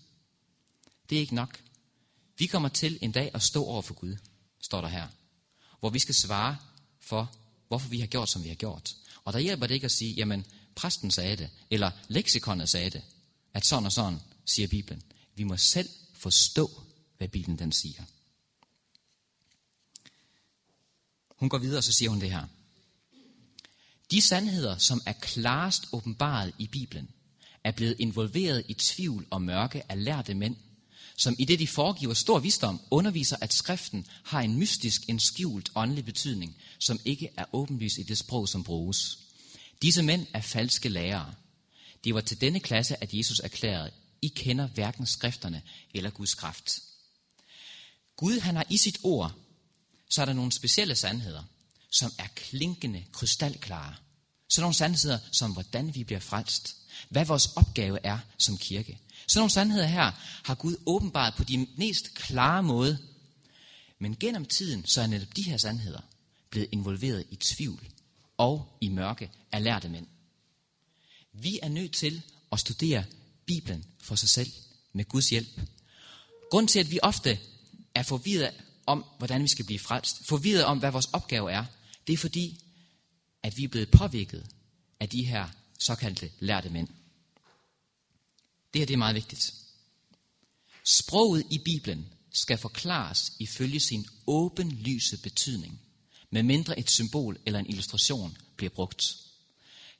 [1.10, 1.60] Det er ikke nok.
[2.38, 4.18] Vi kommer til en dag at stå over for Gud,
[4.62, 5.08] står der her,
[5.80, 6.58] hvor vi skal svare
[7.00, 7.36] for,
[7.68, 8.96] hvorfor vi har gjort, som vi har gjort.
[9.24, 10.46] Og der hjælper det ikke at sige, jamen,
[10.76, 13.02] præsten sagde det, eller leksikonet sagde det,
[13.54, 15.04] at sådan og sådan, siger Bibelen.
[15.36, 16.82] Vi må selv forstå,
[17.18, 18.04] hvad Bibelen den siger.
[21.30, 22.48] Hun går videre, og så siger hun det her.
[24.12, 27.10] De sandheder, som er klarest åbenbaret i Bibelen,
[27.64, 30.56] er blevet involveret i tvivl og mørke af lærte mænd,
[31.18, 35.72] som i det de foregiver stor visdom, underviser, at skriften har en mystisk, en skjult
[35.76, 39.20] åndelig betydning, som ikke er åbenlyst i det sprog, som bruges.
[39.82, 41.34] Disse mænd er falske lærere.
[42.04, 45.62] Det var til denne klasse, at Jesus erklærede, I kender hverken skrifterne
[45.94, 46.80] eller Guds kraft.
[48.16, 49.34] Gud han har i sit ord,
[50.10, 51.44] så er der nogle specielle sandheder,
[51.92, 53.96] som er klinkende, krystalklare.
[54.50, 56.76] Så nogle sandheder som, hvordan vi bliver frelst.
[57.10, 59.00] Hvad vores opgave er som kirke.
[59.28, 60.12] Så nogle sandheder her
[60.44, 62.98] har Gud åbenbart på de mest klare måde.
[64.00, 66.02] Men gennem tiden, så er netop de her sandheder
[66.50, 67.88] blevet involveret i tvivl
[68.38, 70.08] og i mørke af lærte mænd.
[71.34, 73.04] Vi er nødt til at studere
[73.46, 74.52] Bibelen for sig selv
[74.94, 75.62] med Guds hjælp.
[76.52, 77.40] Grunden til, at vi ofte
[77.96, 78.54] er forvirret
[78.86, 81.66] om, hvordan vi skal blive frelst, forvirret om, hvad vores opgave er,
[82.08, 82.64] Det er fordi,
[83.44, 84.48] at vi er blevet påvirket
[85.00, 85.50] af de her
[85.80, 86.88] såkaldte lærte mænd.
[88.74, 89.54] Det her det er meget vigtigt.
[90.84, 95.82] Sproget i Bibelen skal forklares ifølge sin åbenlyse betydning,
[96.30, 99.16] med mindre et symbol eller en illustration bliver brugt.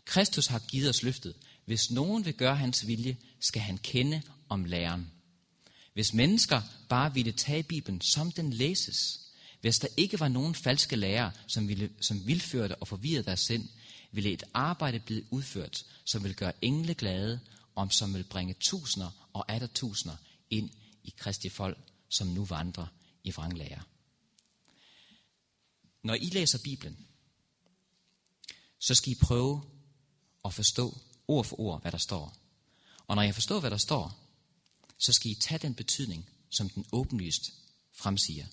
[0.06, 1.36] Kristus har givet os løftet.
[1.66, 5.12] Hvis nogen vil gøre hans vilje, skal han kende om læren.
[5.94, 9.20] Hvis mennesker bare ville tage Bibelen, som den læses,
[9.62, 13.70] hvis der ikke var nogen falske lærere, som, ville, som vildførte og forvirrede deres sind,
[14.12, 17.40] ville et arbejde blive udført, som vil gøre engle glade,
[17.76, 20.16] om som vil bringe tusinder og atter tusinder
[20.50, 20.70] ind
[21.04, 21.78] i Kristi folk,
[22.10, 22.88] som nu vandrer
[23.24, 23.82] i vranglærer.
[26.04, 27.08] Når I læser Bibelen,
[28.80, 29.62] så skal I prøve
[30.46, 32.38] at forstå ord for ord, hvad der står.
[33.08, 34.28] Og når jeg forstår, hvad der står,
[34.98, 37.54] så skal I tage den betydning, som den åbenlyst
[37.94, 38.46] fremsiger.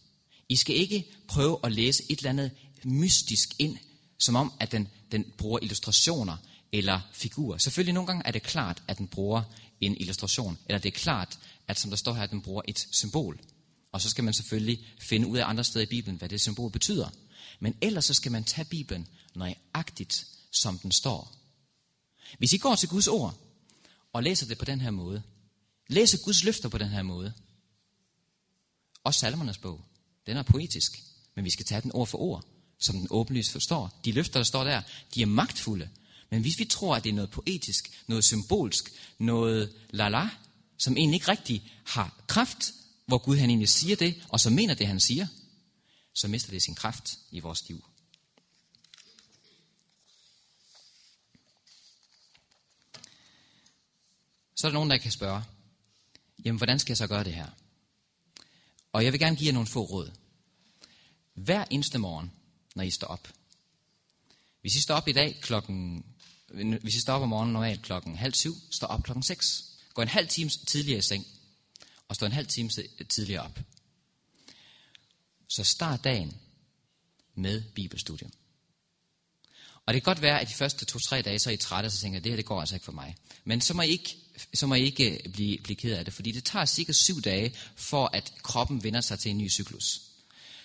[0.49, 2.51] I skal ikke prøve at læse et eller andet
[2.85, 3.79] mystisk ind,
[4.25, 6.37] som om, at den, den bruger illustrationer
[6.73, 7.59] eller figurer.
[7.59, 9.43] Selvfølgelig nogle gange er det klart, at den bruger
[9.81, 12.89] en illustration, eller det er klart, at som der står her, at den bruger et
[12.91, 13.41] symbol.
[13.93, 16.71] Og så skal man selvfølgelig finde ud af andre steder i Bibelen, hvad det symbol
[16.71, 17.09] betyder.
[17.61, 21.33] Men ellers så skal man tage Bibelen nøjagtigt, som den står.
[22.39, 23.39] Hvis I går til Guds ord
[24.13, 25.23] og læser det på den her måde,
[25.89, 27.33] læser Guds løfter på den her måde,
[29.05, 29.81] og salmernes bog,
[30.27, 31.03] den er poetisk,
[31.35, 32.45] men vi skal tage den ord for ord,
[32.85, 34.01] som den åbenlyst forstår.
[34.05, 34.83] De løfter, der står der,
[35.15, 35.89] de er magtfulde.
[36.31, 40.29] Men hvis vi tror, at det er noget poetisk, noget symbolsk, noget lala,
[40.79, 42.73] som egentlig ikke rigtig har kraft,
[43.07, 45.27] hvor Gud han egentlig siger det, og så mener det, han siger,
[46.15, 47.85] så mister det sin kraft i vores liv.
[54.57, 55.43] Så er der nogen, der kan spørge,
[56.45, 57.47] jamen hvordan skal jeg så gøre det her?
[58.93, 60.11] Og jeg vil gerne give jer nogle få råd.
[61.35, 62.33] Hver eneste morgen,
[62.75, 63.29] når I står op.
[64.61, 66.05] Hvis I står op i dag klokken,
[66.81, 69.65] hvis I står op om morgenen normalt klokken halv syv, står op klokken 6.
[69.95, 71.27] Gå en halv time tidligere i seng,
[72.09, 72.71] og stå en halv time
[73.09, 73.61] tidligere op.
[75.49, 76.37] Så start dagen
[77.35, 78.33] med bibelstudium.
[79.87, 81.93] Og det kan godt være, at de første to-tre dage, så er I trætte, og
[81.93, 83.17] så tænker at det her det går altså ikke for mig.
[83.45, 84.17] Men så må I ikke,
[84.55, 87.23] så må I ikke øh, blive, blive ked af det, fordi det tager cirka syv
[87.23, 90.01] dage, for at kroppen vender sig til en ny cyklus.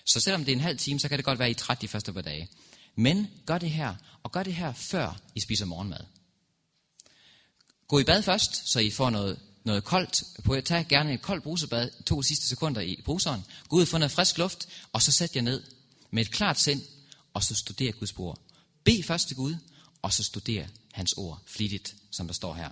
[0.05, 1.59] Så selvom det er en halv time, så kan det godt være, at I er
[1.59, 2.49] træt de første par dage.
[2.95, 6.05] Men gør det her, og gør det her før I spiser morgenmad.
[7.87, 11.43] Gå i bad først, så I får noget, noget koldt på Tag gerne et koldt
[11.43, 13.43] brusebad to sidste sekunder i bruseren.
[13.69, 15.63] Gå ud og få noget frisk luft, og så sæt jer ned
[16.11, 16.81] med et klart sind,
[17.33, 18.39] og så studer Guds ord.
[18.83, 19.55] Be først til Gud,
[20.01, 22.69] og så studer hans ord flittigt, som der står her.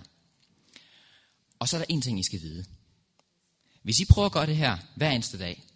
[1.58, 2.64] Og så er der en ting, I skal vide.
[3.82, 5.67] Hvis I prøver at gøre det her hver eneste dag,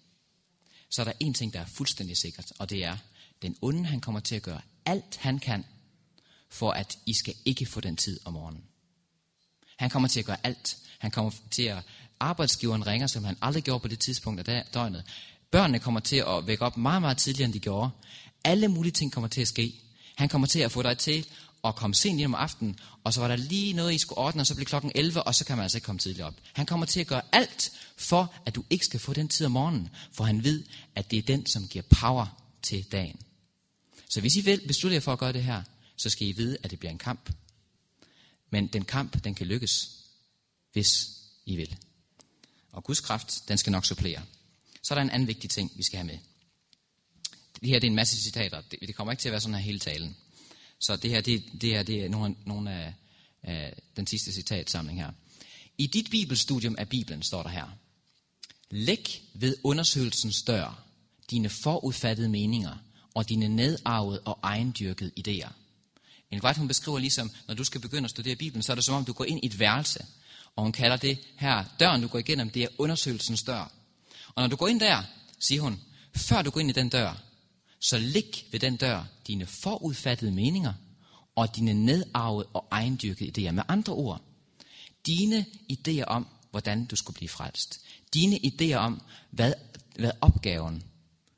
[0.93, 2.97] så er der en ting, der er fuldstændig sikkert, og det er,
[3.43, 5.65] den onde, han kommer til at gøre alt, han kan,
[6.51, 8.65] for at I skal ikke få den tid om morgenen.
[9.77, 10.77] Han kommer til at gøre alt.
[10.99, 11.79] Han kommer til at
[12.21, 15.05] arbejdsgiveren ringer, som han aldrig gjorde på det tidspunkt af døgnet.
[15.51, 17.91] Børnene kommer til at vække op meget, meget tidligere, end de gjorde.
[18.45, 19.75] Alle mulige ting kommer til at ske.
[20.17, 21.27] Han kommer til at få dig til
[21.63, 24.43] og kom sent hjem om aftenen, og så var der lige noget, I skulle ordne,
[24.43, 26.35] og så blev klokken 11, og så kan man altså ikke komme tidligt op.
[26.53, 29.53] Han kommer til at gøre alt for, at du ikke skal få den tid om
[29.53, 33.21] morgenen, for han ved, at det er den, som giver power til dagen.
[34.09, 35.63] Så hvis I vil beslutte jer for at gøre det her,
[35.97, 37.31] så skal I vide, at det bliver en kamp.
[38.51, 39.91] Men den kamp, den kan lykkes,
[40.73, 41.09] hvis
[41.47, 41.77] I vil.
[42.73, 44.23] Og Guds kraft, den skal nok supplere.
[44.83, 46.19] Så er der en anden vigtig ting, vi skal have med.
[47.61, 48.63] Det her det er en masse citater.
[48.71, 50.17] Det, det kommer ikke til at være sådan her hele talen.
[50.83, 52.95] Så det her, det, det her, det er nogle, nogle af,
[53.43, 55.11] af den sidste citatsamling her.
[55.79, 57.67] I dit bibelstudium af Bibelen står der her.
[58.71, 60.85] Læg ved undersøgelsens dør
[61.31, 62.77] dine forudfattede meninger
[63.15, 65.51] og dine nedarvede og ejendyrkede idéer.
[66.31, 68.85] En White, hun beskriver ligesom, når du skal begynde at studere Bibelen, så er det
[68.85, 70.07] som om, du går ind i et værelse.
[70.57, 73.73] Og hun kalder det her, døren du går igennem, det er undersøgelsens dør.
[74.35, 75.03] Og når du går ind der,
[75.41, 75.81] siger hun,
[76.17, 77.23] før du går ind i den dør,
[77.83, 80.73] så læg ved den dør dine forudfattede meninger
[81.35, 83.51] og dine nedarvede og ejendyrkede idéer.
[83.51, 84.23] Med andre ord,
[85.07, 87.81] dine idéer om, hvordan du skulle blive frelst.
[88.15, 89.55] Dine idéer om, hvad,
[89.99, 90.83] hvad opgaven,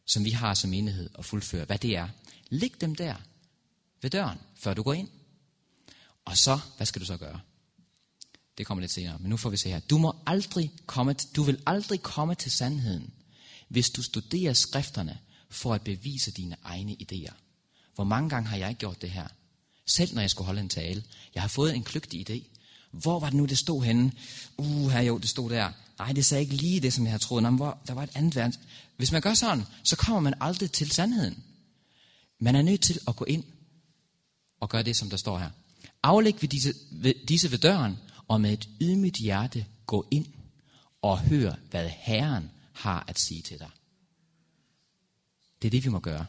[0.07, 2.09] som vi har som enhed at fuldføre, hvad det er.
[2.51, 3.15] Læg dem der
[4.03, 5.09] ved døren, før du går ind.
[6.25, 7.41] Og så, hvad skal du så gøre?
[8.59, 9.81] Det kommer lidt senere, men nu får vi se her.
[9.81, 13.15] Du, må aldrig komme, du vil aldrig komme til sandheden,
[13.69, 15.19] hvis du studerer skrifterne
[15.55, 17.33] for at bevise dine egne idéer.
[17.95, 19.29] Hvor mange gange har jeg gjort det her?
[19.87, 21.05] Selv når jeg skulle holde en tale.
[21.35, 22.43] Jeg har fået en kløgtig idé.
[22.91, 24.13] Hvor var det nu, det stod henne?
[24.57, 25.73] Uh, her jo, det stod der.
[25.99, 27.43] Nej, det sagde ikke lige det, som jeg havde troet.
[27.43, 28.61] Nå, hvor, der var et andet værns.
[28.97, 31.43] Hvis man gør sådan, så kommer man aldrig til sandheden.
[32.41, 33.45] Man er nødt til at gå ind
[34.61, 35.51] og gøre det, som der står her.
[36.03, 40.27] Aflæg ved disse, ved, disse ved døren, og med et ydmygt hjerte gå ind
[41.03, 43.71] og hør, hvad Herren har at sige til dig.
[45.65, 46.27] Det er det, vi må gøre.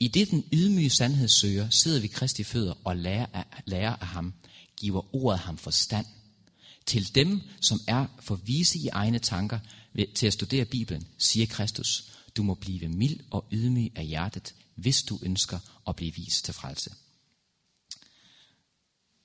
[0.00, 4.06] I det den ydmyge sandhed søger, sidder vi Kristi fødder og lærer af, lærer af
[4.06, 4.34] ham,
[4.76, 6.06] giver ordet ham forstand.
[6.86, 9.58] Til dem, som er for vise i egne tanker
[10.14, 12.04] til at studere Bibelen, siger Kristus,
[12.36, 16.54] du må blive mild og ydmyg af hjertet, hvis du ønsker at blive vist til
[16.54, 16.90] frelse.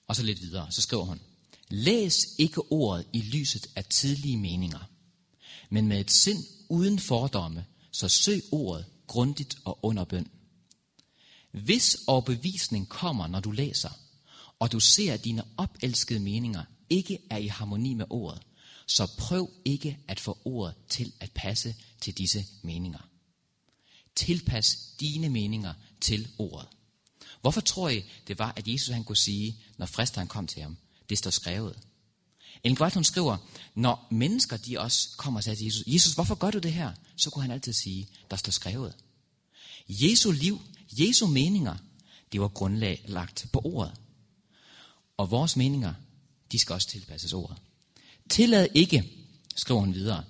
[0.08, 1.20] Og så lidt videre, så skriver hun,
[1.70, 4.90] Læs ikke ordet i lyset af tidlige meninger,
[5.70, 10.28] men med et sind uden fordomme, så søg ordet grundigt og under bøn.
[11.52, 13.90] Hvis overbevisning kommer, når du læser,
[14.60, 18.42] og du ser, at dine opelskede meninger ikke er i harmoni med ordet,
[18.86, 23.10] så prøv ikke at få ordet til at passe til disse meninger.
[24.16, 26.68] Tilpas dine meninger til ordet.
[27.42, 30.78] Hvorfor tror I, det var, at Jesus han kunne sige, når fristeren kom til ham,
[31.10, 31.80] det står skrevet.
[32.64, 33.38] Ellen White, hun skriver,
[33.76, 36.92] når mennesker de også kommer og siger til Jesus, Jesus, hvorfor gør du det her?
[37.16, 38.94] Så kunne han altid sige, der står skrevet.
[39.90, 41.76] Jesu liv, Jesu meninger,
[42.32, 43.94] det var grundlagt på ordet.
[45.18, 45.94] Og vores meninger,
[46.52, 47.58] de skal også tilpasses ordet.
[48.30, 49.12] Tillad ikke,
[49.56, 50.24] skriver hun videre,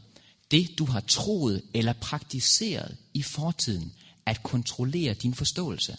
[0.52, 3.94] det du har troet eller praktiseret i fortiden,
[4.26, 5.98] at kontrollere din forståelse.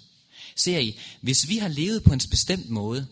[0.57, 3.07] Ser I, hvis vi har levet på en bestemt måde,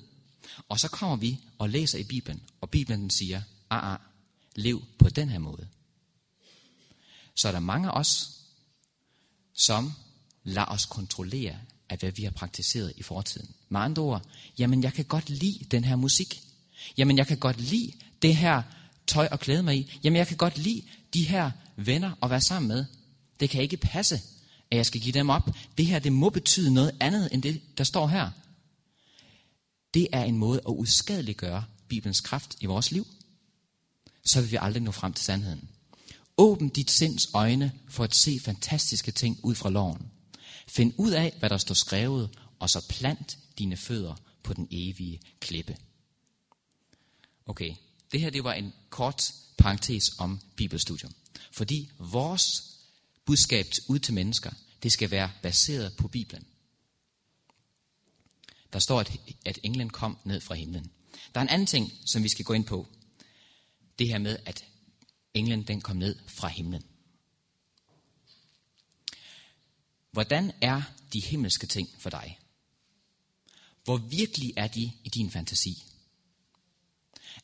[0.68, 3.98] og så kommer vi og læser i Bibelen, og Bibelen siger, ah, ah,
[4.56, 5.68] lev på den her måde.
[7.36, 8.30] Så er der mange af os,
[9.54, 9.92] som
[10.44, 11.56] lader os kontrollere
[11.88, 13.54] af, hvad vi har praktiseret i fortiden.
[13.68, 14.22] Med andre ord,
[14.58, 16.42] jamen jeg kan godt lide den her musik.
[16.96, 17.92] Jamen jeg kan godt lide
[18.22, 18.62] det her
[19.06, 19.98] tøj at klæde mig i.
[20.04, 20.82] Jamen jeg kan godt lide
[21.14, 22.84] de her venner at være sammen med.
[23.40, 24.14] Det kan ikke passe,
[24.70, 25.50] at jeg skal give dem op.
[25.78, 28.30] Det her, det må betyde noget andet, end det, der står her.
[29.94, 33.06] Det er en måde at uskadeliggøre Bibelens kraft i vores liv.
[34.24, 35.68] Så vil vi aldrig nå frem til sandheden.
[36.36, 40.10] Åbn dit sinds øjne for at se fantastiske ting ud fra loven.
[40.68, 45.20] Find ud af, hvad der står skrevet, og så plant dine fødder på den evige
[45.40, 45.76] klippe.
[47.46, 47.74] Okay,
[48.12, 51.12] det her det var en kort parentes om bibelstudium.
[51.52, 52.62] Fordi vores
[53.24, 54.50] budskab ud til mennesker,
[54.82, 56.46] det skal være baseret på Bibelen.
[58.72, 59.12] Der står, at,
[59.44, 60.90] at englen kom ned fra himlen.
[61.34, 62.86] Der er en anden ting, som vi skal gå ind på.
[63.98, 64.64] Det her med, at
[65.34, 66.82] englen den kom ned fra himlen.
[70.12, 72.38] Hvordan er de himmelske ting for dig?
[73.84, 75.84] Hvor virkelig er de i din fantasi?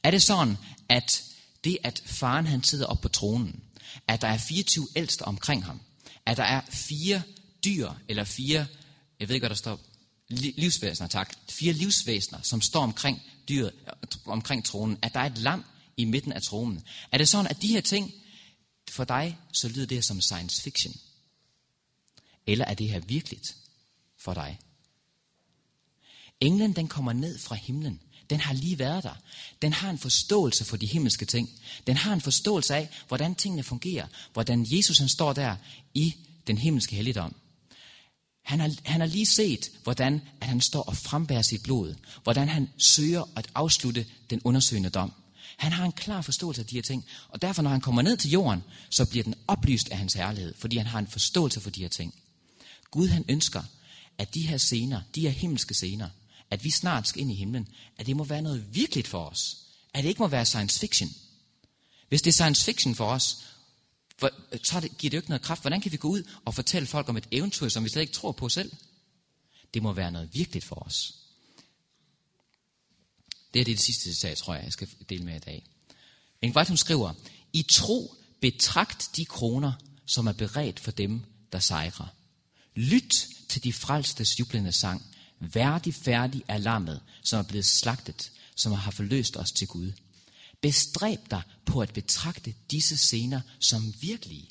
[0.02, 0.56] Er det sådan,
[0.88, 1.24] at
[1.64, 3.62] det, at faren han sidder op på tronen,
[4.08, 5.80] at der er 24 ældste omkring ham,
[6.26, 7.22] at der er fire
[7.64, 8.66] dyr, eller fire,
[9.20, 9.80] jeg ved ikke, hvad der står,
[10.28, 13.92] livsvæsener, tak, fire livsvæsener, som står omkring dyret, øh,
[14.26, 15.64] omkring tronen, at der er et lam
[15.96, 16.82] i midten af tronen.
[17.12, 18.14] Er det sådan, at de her ting,
[18.90, 20.94] for dig, så lyder det som science fiction?
[22.46, 23.56] Eller er det her virkeligt
[24.18, 24.58] for dig?
[26.40, 28.00] Englen, den kommer ned fra himlen.
[28.30, 29.14] Den har lige været der.
[29.62, 31.50] Den har en forståelse for de himmelske ting.
[31.86, 34.06] Den har en forståelse af, hvordan tingene fungerer.
[34.32, 35.56] Hvordan Jesus han står der
[35.94, 36.14] i
[36.46, 37.34] den himmelske helligdom.
[38.46, 41.94] Han har, han har lige set, hvordan at han står og frembærer sit blod.
[42.22, 45.12] Hvordan han søger at afslutte den undersøgende dom.
[45.56, 47.04] Han har en klar forståelse af de her ting.
[47.28, 50.54] Og derfor, når han kommer ned til jorden, så bliver den oplyst af hans herlighed.
[50.59, 52.14] Fordi han har en forståelse for de her ting.
[52.90, 53.62] Gud han ønsker,
[54.18, 56.09] at de her scener, de her himmelske scener,
[56.50, 59.56] at vi snart skal ind i himlen, at det må være noget virkeligt for os.
[59.94, 61.11] At det ikke må være science fiction.
[62.09, 63.38] Hvis det er science fiction for os,
[64.18, 64.31] for,
[64.62, 65.61] så det, giver det jo ikke noget kraft.
[65.61, 68.12] Hvordan kan vi gå ud og fortælle folk om et eventyr, som vi slet ikke
[68.12, 68.72] tror på selv?
[69.74, 71.14] Det må være noget virkeligt for os.
[73.55, 75.66] Det er det, det sidste citat, tror jeg, jeg skal dele med i dag.
[76.42, 77.12] Engvejt, hun skriver,
[77.52, 79.72] I tro betragt de kroner,
[80.07, 82.14] som er beredt for dem, der sejrer.
[82.74, 85.07] Lyt til de frelstes jublende sang.
[85.40, 89.92] Værdig færdig er lammet, som er blevet slagtet, som har forløst os til Gud.
[90.60, 94.48] Bestræb dig på at betragte disse scener som virkelige.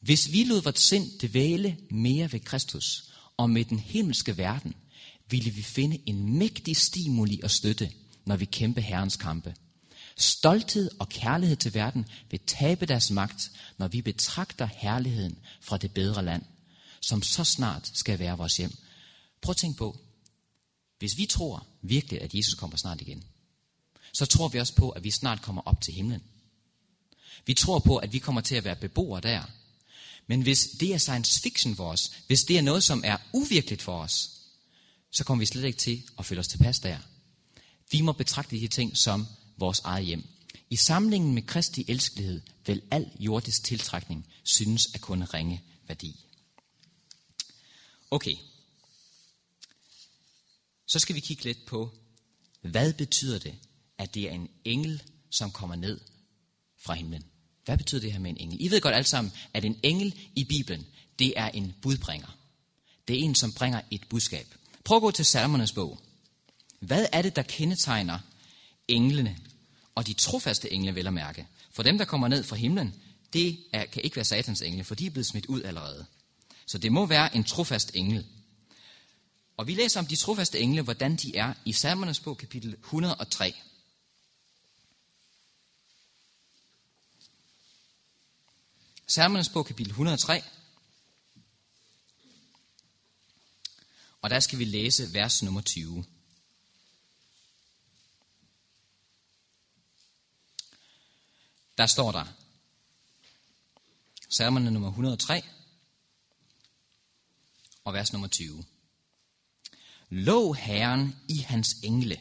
[0.00, 4.74] Hvis vi lod vores sind dvæle mere ved Kristus og med den himmelske verden,
[5.30, 7.92] ville vi finde en mægtig stimuli og støtte,
[8.26, 9.54] når vi kæmper Herrens kampe.
[10.16, 15.94] Stolthed og kærlighed til verden vil tabe deres magt, når vi betragter herligheden fra det
[15.94, 16.42] bedre land,
[17.00, 18.72] som så snart skal være vores hjem.
[19.42, 19.98] Prøv at tænke på,
[20.98, 23.24] hvis vi tror virkelig, at Jesus kommer snart igen,
[24.12, 26.22] så tror vi også på, at vi snart kommer op til himlen.
[27.46, 29.42] Vi tror på, at vi kommer til at være beboere der.
[30.26, 33.82] Men hvis det er science fiction for os, hvis det er noget, som er uvirkeligt
[33.82, 34.30] for os,
[35.10, 36.98] så kommer vi slet ikke til at føle os tilpas der.
[37.90, 40.24] Vi må betragte de ting som vores eget hjem.
[40.70, 46.24] I samlingen med Kristi elskelighed vil al jordisk tiltrækning synes at kunne ringe værdi.
[48.10, 48.36] Okay.
[50.86, 51.90] Så skal vi kigge lidt på,
[52.60, 53.54] hvad betyder det,
[53.98, 56.00] at det er en engel, som kommer ned
[56.84, 57.24] fra himlen?
[57.64, 58.56] Hvad betyder det her med en engel?
[58.60, 60.86] I ved godt alle sammen, at en engel i Bibelen,
[61.18, 62.36] det er en budbringer.
[63.08, 64.54] Det er en, som bringer et budskab.
[64.84, 65.98] Prøv at gå til salmernes bog.
[66.80, 68.18] Hvad er det, der kendetegner
[68.88, 69.38] englene,
[69.94, 71.46] og de trofaste engle vel at mærke?
[71.72, 72.94] For dem, der kommer ned fra himlen,
[73.32, 76.06] det er, kan ikke være satans engle, for de er blevet smidt ud allerede.
[76.66, 78.26] Så det må være en trofast engel.
[79.56, 83.54] Og vi læser om de trofaste engle, hvordan de er i salmernes bog, kapitel 103.
[89.06, 90.42] Salmernes bog, kapitel 103.
[94.20, 96.04] Og der skal vi læse vers nummer 20.
[101.78, 102.24] Der står der,
[104.28, 105.42] salmerne nummer 103
[107.84, 108.64] og vers nummer 20.
[110.08, 112.20] Lov Herren i hans engle,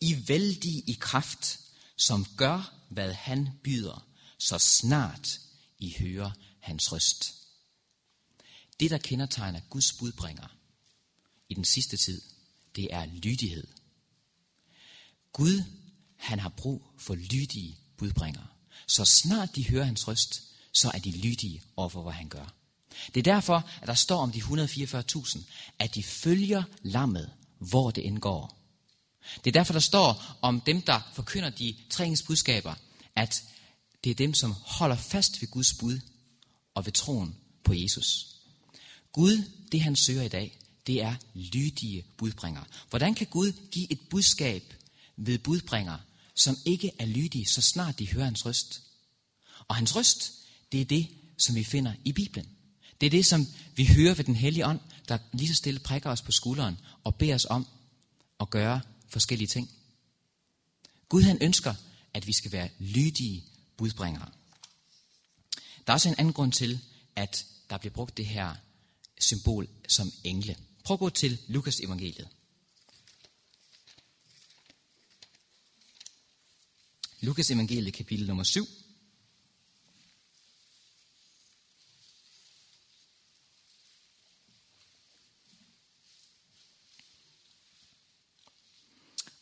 [0.00, 1.60] i vældig i kraft,
[1.96, 4.06] som gør, hvad han byder,
[4.38, 5.40] så snart
[5.78, 7.34] i hører hans røst.
[8.80, 10.56] Det, der kendetegner Guds budbringer
[11.48, 12.22] i den sidste tid,
[12.76, 13.66] det er lydighed.
[15.32, 15.62] Gud,
[16.16, 18.46] han har brug for lydige budbringere.
[18.86, 22.54] Så snart de hører hans røst, så er de lydige over for, hvad han gør.
[23.14, 25.42] Det er derfor, at der står om de 144.000,
[25.78, 28.58] at de følger lammet, hvor det indgår.
[29.44, 32.74] Det er derfor, der står om dem, der forkynder de træningsbudskaber,
[33.16, 33.42] at
[34.04, 36.00] det er dem, som holder fast ved Guds bud
[36.74, 38.26] og ved troen på Jesus.
[39.12, 42.64] Gud, det han søger i dag, det er lydige budbringere.
[42.90, 44.74] Hvordan kan Gud give et budskab
[45.16, 46.00] ved budbringere,
[46.34, 48.82] som ikke er lydige, så snart de hører hans røst?
[49.68, 50.32] Og hans røst,
[50.72, 51.08] det er det,
[51.38, 52.48] som vi finder i Bibelen.
[53.00, 56.10] Det er det, som vi hører ved den hellige ånd, der lige så stille prikker
[56.10, 57.66] os på skulderen og beder os om
[58.40, 59.70] at gøre forskellige ting.
[61.08, 61.74] Gud han ønsker,
[62.14, 63.44] at vi skal være lydige
[63.78, 64.28] budbringere.
[65.86, 66.80] Der er også en anden grund til,
[67.16, 68.54] at der bliver brugt det her
[69.20, 70.56] symbol som engle.
[70.84, 72.28] Prøv at gå til Lukas evangeliet.
[77.20, 78.68] Lukas evangeliet kapitel nummer 7.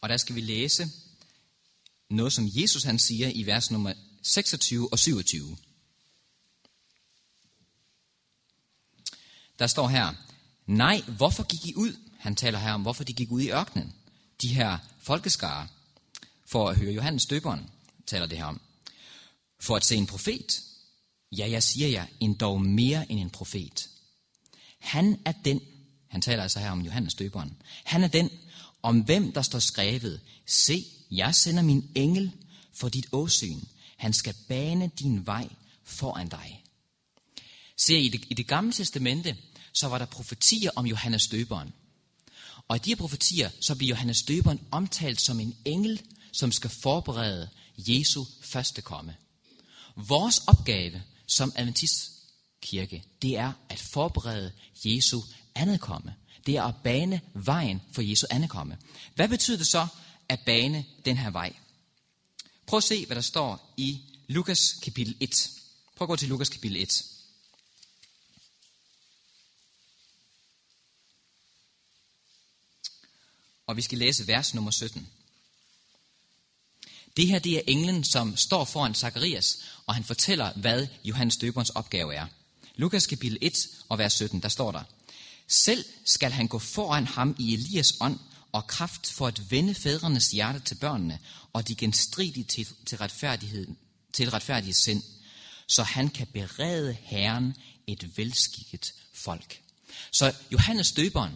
[0.01, 1.06] Og der skal vi læse
[2.11, 3.92] noget, som Jesus han siger i vers nummer
[4.23, 5.57] 26 og 27.
[9.59, 10.14] Der står her,
[10.66, 11.97] nej, hvorfor gik I ud?
[12.19, 13.95] Han taler her om, hvorfor de gik ud i ørkenen.
[14.42, 15.69] De her folkeskare,
[16.47, 17.71] for at høre Johannes døberen,
[18.07, 18.61] taler det her om.
[19.61, 20.62] For at se en profet.
[21.33, 23.88] Ja, jeg siger jer, en dog mere end en profet.
[24.79, 25.61] Han er den,
[26.09, 28.31] han taler altså her om Johannes døberen, han er den,
[28.83, 32.33] om hvem der står skrevet, se, jeg sender min engel
[32.73, 33.61] for dit åsyn.
[33.97, 35.49] Han skal bane din vej
[35.85, 36.62] foran dig.
[37.77, 39.37] Se, i det, i det gamle testamente,
[39.73, 41.73] så var der profetier om Johannes døberen.
[42.69, 46.71] Og i de her profetier, så bliver Johannes døberen omtalt som en engel, som skal
[46.71, 49.16] forberede Jesu første komme.
[49.97, 54.53] Vores opgave som adventistkirke, det er at forberede
[54.85, 55.21] Jesu
[55.55, 56.14] andet komme.
[56.47, 58.79] Det er at bane vejen for Jesu andet komme.
[59.14, 59.87] Hvad betyder det så
[60.29, 61.57] at bane den her vej?
[62.67, 65.51] Prøv at se, hvad der står i Lukas kapitel 1.
[65.97, 67.05] Prøv at gå til Lukas kapitel 1.
[73.67, 75.09] Og vi skal læse vers nummer 17.
[77.17, 81.70] Det her det er englen, som står foran Zakarias, og han fortæller, hvad Johannes døberens
[81.70, 82.27] opgave er.
[82.74, 84.83] Lukas kapitel 1 og vers 17, der står der.
[85.49, 88.18] Selv skal han gå foran ham i Elias ånd
[88.57, 91.19] og kraft for at vende fædrenes hjerte til børnene,
[91.53, 93.69] og de genstridige til, til, retfærdighed,
[94.13, 95.03] til retfærdige sind,
[95.69, 97.55] så han kan berede Herren
[97.87, 99.61] et velskikket folk.
[100.13, 101.33] Så Johannes døberen,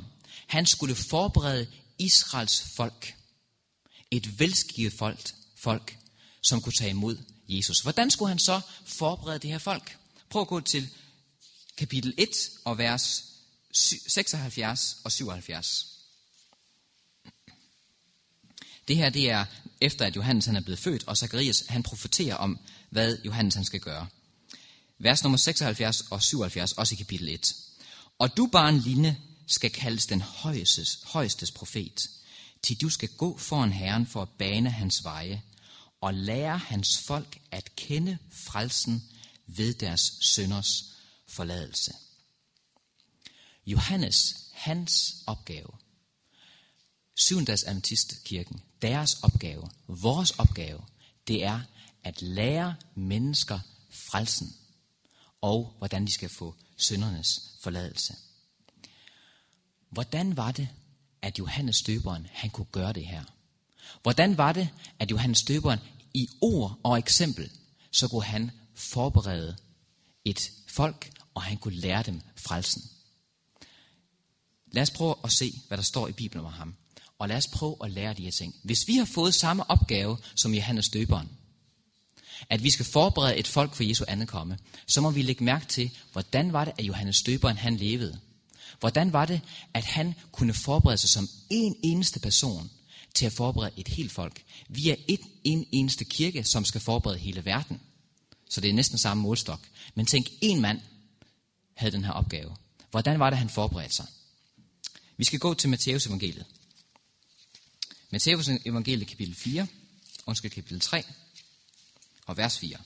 [0.46, 1.66] han skulle forberede
[1.98, 3.14] Israels folk,
[4.10, 5.98] et velskikket folk, folk,
[6.42, 7.18] som kunne tage imod
[7.48, 7.80] Jesus.
[7.80, 9.98] Hvordan skulle han så forberede det her folk?
[10.30, 10.88] Prøv at gå til
[11.76, 12.28] kapitel 1
[12.64, 13.24] og vers
[13.72, 15.99] 76 og 77.
[18.88, 19.44] Det her det er
[19.80, 22.58] efter, at Johannes han er blevet født, og Zacharias han profeterer om,
[22.90, 24.06] hvad Johannes han skal gøre.
[24.98, 27.54] vers nummer 76 og 77, også i kapitel 1.
[28.18, 29.16] Og du, barn Line,
[29.46, 32.10] skal kaldes den højestes, højestes profet,
[32.62, 35.42] til du skal gå foran Herren for at bane hans veje,
[36.00, 39.02] og lære hans folk at kende frelsen
[39.46, 40.84] ved deres sønders
[41.28, 41.94] forladelse.
[43.66, 45.70] Johannes, hans opgave,
[47.16, 50.80] Syvendags Adventistkirken, deres opgave, vores opgave,
[51.28, 51.60] det er
[52.04, 53.58] at lære mennesker
[53.90, 54.56] frelsen
[55.40, 58.16] og hvordan de skal få syndernes forladelse.
[59.90, 60.68] Hvordan var det,
[61.22, 63.24] at Johannes Døberen han kunne gøre det her?
[64.02, 64.68] Hvordan var det,
[64.98, 65.78] at Johannes Døberen
[66.14, 67.50] i ord og eksempel,
[67.90, 69.56] så kunne han forberede
[70.24, 72.82] et folk, og han kunne lære dem frelsen.
[74.66, 76.74] Lad os prøve at se, hvad der står i Bibelen om ham.
[77.20, 78.54] Og lad os prøve at lære de her ting.
[78.62, 81.28] Hvis vi har fået samme opgave som Johannes Døberen,
[82.50, 85.90] at vi skal forberede et folk for Jesu komme, så må vi lægge mærke til,
[86.12, 88.18] hvordan var det, at Johannes Døberen han levede.
[88.80, 89.40] Hvordan var det,
[89.74, 92.70] at han kunne forberede sig som en eneste person
[93.14, 94.42] til at forberede et helt folk.
[94.68, 97.80] Vi er et, en eneste kirke, som skal forberede hele verden.
[98.50, 99.60] Så det er næsten samme målstok.
[99.94, 100.80] Men tænk, en mand
[101.74, 102.56] havde den her opgave.
[102.90, 104.06] Hvordan var det, han forberedte sig?
[105.16, 106.46] Vi skal gå til Matteus evangeliet.
[108.12, 109.66] Matteus evangeliet kapitel 4,
[110.26, 111.04] undskyld kapitel 3
[112.26, 112.78] og vers 4.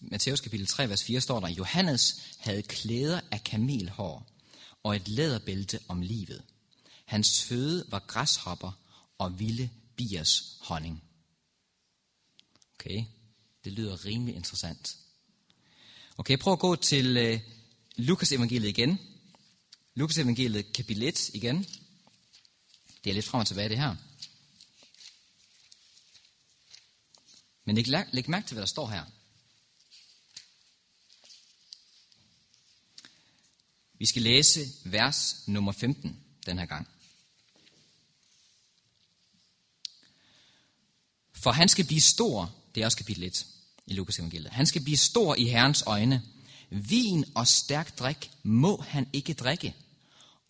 [0.00, 4.26] Matteus kapitel 3, vers 4 står der, Johannes havde klæder af kamelhår
[4.82, 6.44] og et læderbælte om livet.
[7.04, 8.72] Hans føde var græshopper
[9.18, 11.02] og vilde biers honning.
[12.78, 13.04] Okay,
[13.64, 14.96] det lyder rimelig interessant.
[16.18, 17.40] Okay, prøv at gå til øh,
[17.96, 18.98] Lukas evangeliet igen.
[19.94, 21.66] Lukas evangeliet kapitel 1 igen.
[23.04, 23.96] Det er lidt frem og tilbage det her.
[27.64, 29.04] Men læg, læg mærke til, hvad der står her.
[33.98, 36.88] Vi skal læse vers nummer 15 den her gang.
[41.32, 43.46] For han skal blive stor, det er også kapitel 1
[43.86, 44.52] i Lukas evangeliet.
[44.52, 46.22] Han skal blive stor i Herrens øjne.
[46.70, 49.74] Vin og stærk drik må han ikke drikke,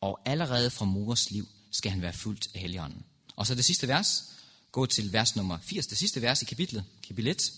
[0.01, 3.05] og allerede fra mors liv skal han være fuldt af Helligånden.
[3.37, 4.25] Og så det sidste vers.
[4.73, 7.53] Gå til vers nummer 80, det sidste vers i kapitlet, kapitel 1.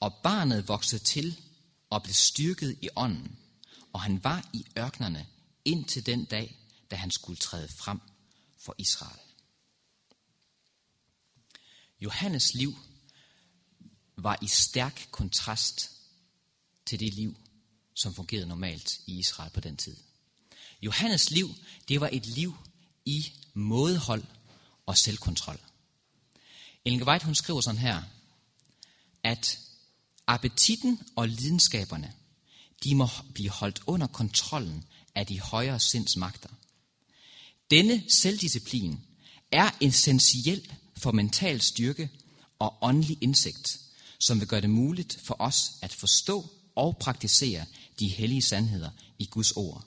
[0.00, 1.40] Og barnet voksede til
[1.90, 3.36] og blev styrket i ånden,
[3.92, 5.26] og han var i ørknerne
[5.64, 6.56] indtil den dag,
[6.90, 8.00] da han skulle træde frem
[8.58, 9.25] for Israel.
[12.00, 12.78] Johannes liv
[14.16, 15.90] var i stærk kontrast
[16.86, 17.36] til det liv,
[17.94, 19.96] som fungerede normalt i Israel på den tid.
[20.82, 21.54] Johannes liv,
[21.88, 22.56] det var et liv
[23.04, 24.24] i mådehold
[24.86, 25.60] og selvkontrol.
[26.84, 28.02] Ellen White, hun skriver sådan her,
[29.22, 29.58] at
[30.26, 32.12] appetitten og lidenskaberne,
[32.84, 34.84] de må blive holdt under kontrollen
[35.14, 36.48] af de højere sinds magter.
[37.70, 39.00] Denne selvdisciplin
[39.52, 42.10] er essentiel for mental styrke
[42.58, 43.80] og åndelig indsigt,
[44.18, 47.66] som vil gøre det muligt for os at forstå og praktisere
[47.98, 49.84] de hellige sandheder i Guds ord.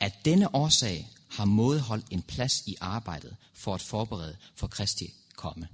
[0.00, 5.68] At denne årsag har modholdt en plads i arbejdet for at forberede for Kristi komme.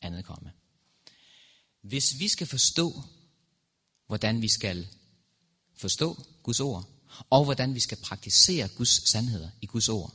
[0.00, 0.52] Andet komme.
[1.82, 3.02] Hvis vi skal forstå,
[4.06, 4.88] hvordan vi skal
[5.76, 6.88] forstå Guds ord,
[7.30, 10.14] og hvordan vi skal praktisere Guds sandheder i Guds ord,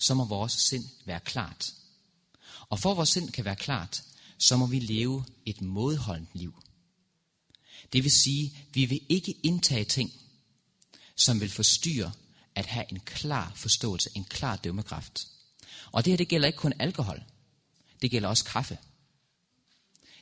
[0.00, 1.72] så må vores sind være klart.
[2.68, 4.02] Og for at vores sind kan være klart,
[4.38, 6.62] så må vi leve et modholdent liv.
[7.92, 10.12] Det vil sige, vi vil ikke indtage ting,
[11.16, 12.12] som vil forstyrre
[12.54, 15.28] at have en klar forståelse, en klar dømmekraft.
[15.92, 17.22] Og det her, det gælder ikke kun alkohol.
[18.02, 18.78] Det gælder også kaffe.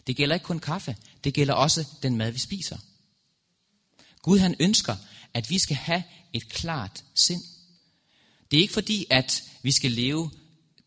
[0.06, 2.78] Det gælder ikke kun kaffe, det gælder også den mad, vi spiser.
[4.22, 4.96] Gud han ønsker,
[5.34, 7.42] at vi skal have et klart sind.
[8.50, 10.30] Det er ikke fordi, at vi skal leve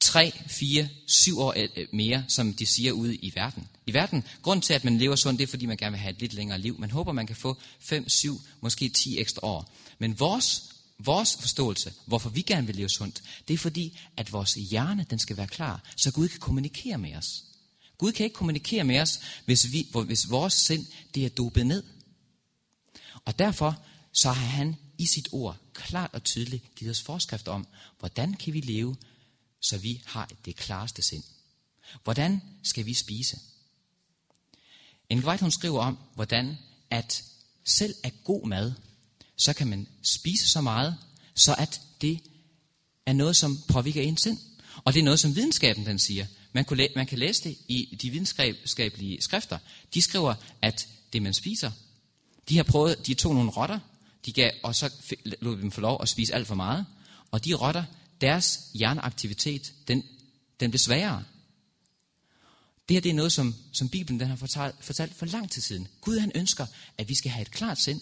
[0.08, 3.68] 3, 4, 7 år øh, øh, mere, som de siger ude i verden.
[3.88, 6.14] I verden, grund til, at man lever sundt, det er, fordi man gerne vil have
[6.14, 6.80] et lidt længere liv.
[6.80, 9.74] Man håber, man kan få 5, 7, måske 10 ekstra år.
[10.00, 10.64] Men vores,
[11.00, 15.20] vores forståelse, hvorfor vi gerne vil leve sundt, det er fordi, at vores hjerne, den
[15.20, 17.44] skal være klar, så Gud kan kommunikere med os.
[17.98, 20.86] Gud kan ikke kommunikere med os, hvis, vi, hvis vores sind
[21.16, 21.84] det er dopet ned.
[23.26, 23.84] Og derfor
[24.14, 27.68] så har han i sit ord klart og tydeligt givet os forskrifter om,
[28.00, 28.96] hvordan kan vi leve,
[29.62, 31.24] så vi har det klareste sind.
[32.04, 33.40] Hvordan skal vi spise?
[35.10, 36.58] En White, hun skriver om, hvordan
[36.90, 37.24] at
[37.64, 38.74] selv af god mad,
[39.36, 40.98] så kan man spise så meget,
[41.36, 42.20] så at det
[43.06, 44.40] er noget, som påvirker ens sind.
[44.84, 46.28] Og det er noget, som videnskaben den siger.
[46.54, 49.58] Man, kunne læ- man kan læse det i de videnskabelige skrifter.
[49.94, 51.72] De skriver, at det man spiser,
[52.50, 53.80] de har prøvet, de tog nogle rotter,
[54.26, 54.94] de gav, og så
[55.42, 56.86] lod dem få lov at spise alt for meget.
[57.32, 57.84] Og de rotter,
[58.22, 60.04] deres hjerneaktivitet, den,
[60.60, 61.24] den blev sværere.
[62.90, 65.62] Det her det er noget, som, som Bibelen den har fortalt, fortalt for lang tid
[65.62, 65.88] siden.
[66.02, 66.66] Gud han ønsker,
[66.98, 68.02] at vi skal have et klart sind,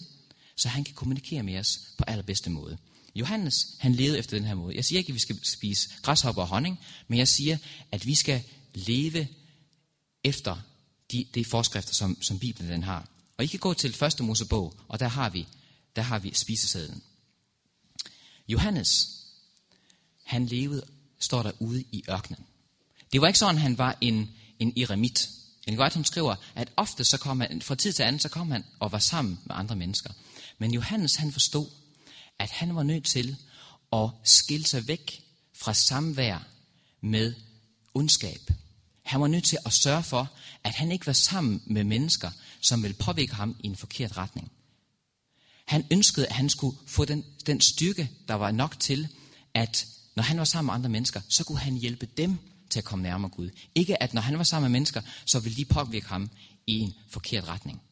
[0.56, 2.78] så han kan kommunikere med os på allerbedste måde.
[3.14, 4.76] Johannes, han levede efter den her måde.
[4.76, 7.58] Jeg siger ikke, at vi skal spise græshopper og honning, men jeg siger,
[7.92, 8.42] at vi skal
[8.74, 9.28] leve
[10.24, 10.56] efter
[11.12, 13.08] de, de forskrifter, som, som Bibelen den har.
[13.36, 15.46] Og I kan gå til første Mosebog, og der har vi,
[15.96, 17.02] der har vi spisesedlen.
[18.48, 19.15] Johannes,
[20.26, 20.86] han levede,
[21.18, 22.44] står der ude i ørkenen.
[23.12, 25.30] Det var ikke sådan, han var en, en eremit.
[25.66, 28.50] En godt, hun skriver, at ofte så kom han, fra tid til anden, så kom
[28.50, 30.10] han og var sammen med andre mennesker.
[30.58, 31.66] Men Johannes, han forstod,
[32.38, 33.36] at han var nødt til
[33.92, 35.22] at skille sig væk
[35.54, 36.46] fra samvær
[37.00, 37.34] med
[37.94, 38.50] ondskab.
[39.02, 40.30] Han var nødt til at sørge for,
[40.64, 44.52] at han ikke var sammen med mennesker, som ville påvirke ham i en forkert retning.
[45.66, 49.08] Han ønskede, at han skulle få den, den styrke, der var nok til,
[49.54, 49.86] at
[50.16, 52.38] når han var sammen med andre mennesker, så kunne han hjælpe dem
[52.70, 53.50] til at komme nærmere Gud.
[53.74, 56.30] Ikke at når han var sammen med mennesker, så ville de påvirke ham
[56.66, 57.82] i en forkert retning.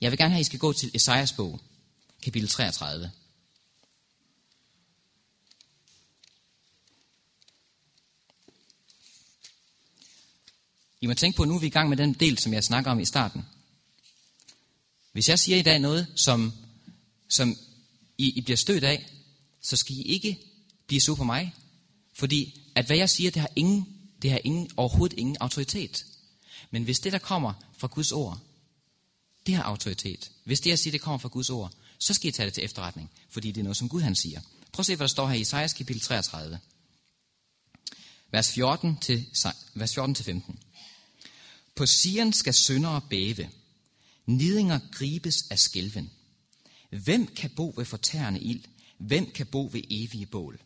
[0.00, 1.60] Jeg vil gerne have, at I skal gå til Esajas bog,
[2.22, 3.10] kapitel 33.
[11.00, 12.64] I må tænke på, at nu er vi i gang med den del, som jeg
[12.64, 13.46] snakker om i starten.
[15.12, 16.52] Hvis jeg siger i dag noget, som,
[17.28, 17.56] som
[18.18, 19.10] I, I bliver stødt af,
[19.62, 20.53] så skal I ikke
[20.86, 21.54] blive sure på mig.
[22.12, 23.86] Fordi at hvad jeg siger, det har, ingen,
[24.22, 26.06] det har ingen, overhovedet ingen autoritet.
[26.70, 28.38] Men hvis det, der kommer fra Guds ord,
[29.46, 30.30] det har autoritet.
[30.44, 32.64] Hvis det, jeg siger, det kommer fra Guds ord, så skal I tage det til
[32.64, 33.10] efterretning.
[33.28, 34.40] Fordi det er noget, som Gud han siger.
[34.72, 36.58] Prøv at se, hvad der står her i Isaias kapitel 33.
[38.30, 39.26] Vers 14 til,
[39.74, 40.58] vers 14 til 15.
[41.74, 43.50] På Sion skal syndere bæve.
[44.26, 46.10] Nidinger gribes af skælven.
[46.90, 48.64] Hvem kan bo ved fortærende ild?
[48.98, 50.60] Hvem kan bo ved evige bål?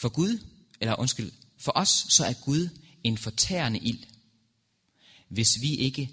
[0.00, 0.38] For Gud,
[0.80, 2.68] eller undskyld, for os så er Gud
[3.04, 4.02] en fortærende ild,
[5.28, 6.10] hvis vi ikke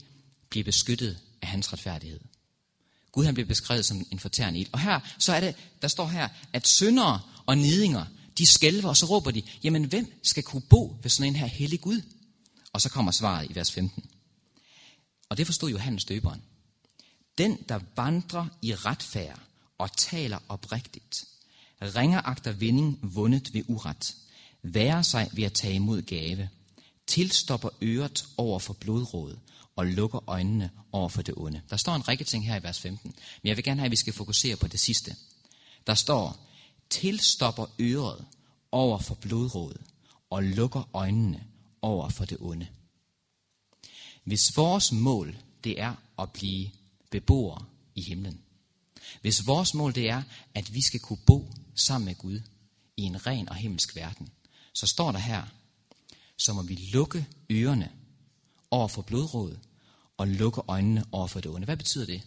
[0.49, 2.19] bliver beskyttet af hans retfærdighed.
[3.11, 4.69] Gud han bliver beskrevet som en fortærende ild.
[4.71, 8.05] Og her, så er det, der står her, at syndere og nidinger,
[8.37, 11.47] de skælver, og så råber de, jamen hvem skal kunne bo ved sådan en her
[11.47, 12.01] hellig Gud?
[12.73, 14.09] Og så kommer svaret i vers 15.
[15.29, 16.41] Og det forstod Johannes døberen.
[17.37, 19.39] Den, der vandrer i retfærd
[19.77, 21.25] og taler oprigtigt,
[21.81, 24.15] ringer agter vinding vundet ved uret,
[24.63, 26.49] værer sig ved at tage imod gave,
[27.07, 29.37] tilstopper øret over for blodråd
[29.75, 31.61] og lukker øjnene over for det onde.
[31.69, 33.91] Der står en række ting her i vers 15, men jeg vil gerne have, at
[33.91, 35.15] vi skal fokusere på det sidste.
[35.87, 36.47] Der står,
[36.89, 38.25] tilstopper øret
[38.71, 39.77] over for blodråd
[40.29, 41.43] og lukker øjnene
[41.81, 42.67] over for det onde.
[44.23, 46.69] Hvis vores mål det er at blive
[47.11, 47.65] beboere
[47.95, 48.41] i himlen,
[49.21, 50.23] hvis vores mål det er,
[50.55, 52.41] at vi skal kunne bo sammen med Gud
[52.97, 54.29] i en ren og himmelsk verden,
[54.73, 55.43] så står der her,
[56.37, 57.91] så må vi lukke ørerne
[58.71, 59.59] over for blodrådet
[60.17, 61.65] og lukke øjnene over for det onde.
[61.65, 62.21] Hvad betyder det?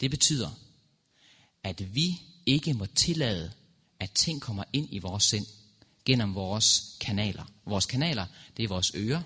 [0.00, 0.50] Det betyder,
[1.62, 3.52] at vi ikke må tillade,
[4.00, 5.46] at ting kommer ind i vores sind
[6.04, 7.44] gennem vores kanaler.
[7.64, 8.26] Vores kanaler,
[8.56, 9.22] det er vores ører,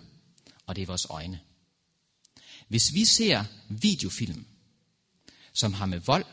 [0.66, 1.40] og det er vores øjne.
[2.68, 4.46] Hvis vi ser videofilm,
[5.52, 6.26] som har med vold,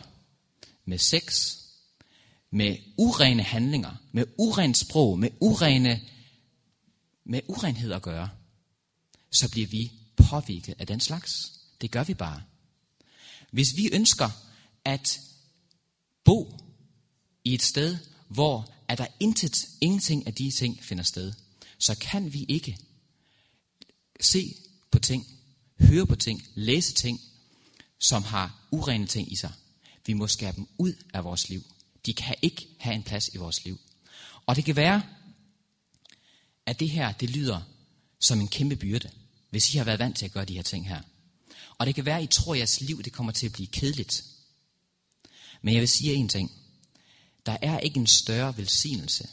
[0.85, 1.57] med sex,
[2.51, 6.01] med urene handlinger, med urent sprog, med urene
[7.23, 8.29] med urenhed at gøre,
[9.31, 11.53] så bliver vi påvirket af den slags.
[11.81, 12.43] Det gør vi bare.
[13.51, 14.29] Hvis vi ønsker
[14.85, 15.19] at
[16.23, 16.57] bo
[17.43, 17.97] i et sted,
[18.27, 21.33] hvor er der intet, ingenting af de ting finder sted,
[21.77, 22.77] så kan vi ikke
[24.21, 24.55] se
[24.91, 25.27] på ting,
[25.79, 27.21] høre på ting, læse ting,
[27.99, 29.53] som har urene ting i sig.
[30.05, 31.63] Vi må skære dem ud af vores liv.
[32.05, 33.79] De kan ikke have en plads i vores liv.
[34.45, 35.03] Og det kan være,
[36.65, 37.61] at det her, det lyder
[38.19, 39.11] som en kæmpe byrde,
[39.49, 41.01] hvis I har været vant til at gøre de her ting her.
[41.77, 43.67] Og det kan være, at I tror, at jeres liv det kommer til at blive
[43.67, 44.23] kedeligt.
[45.61, 46.51] Men jeg vil sige en ting.
[47.45, 49.29] Der er ikke en større velsignelse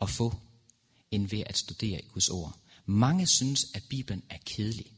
[0.00, 0.34] at få,
[1.10, 2.58] end ved at studere i Guds ord.
[2.86, 4.92] Mange synes, at Bibelen er kedelig.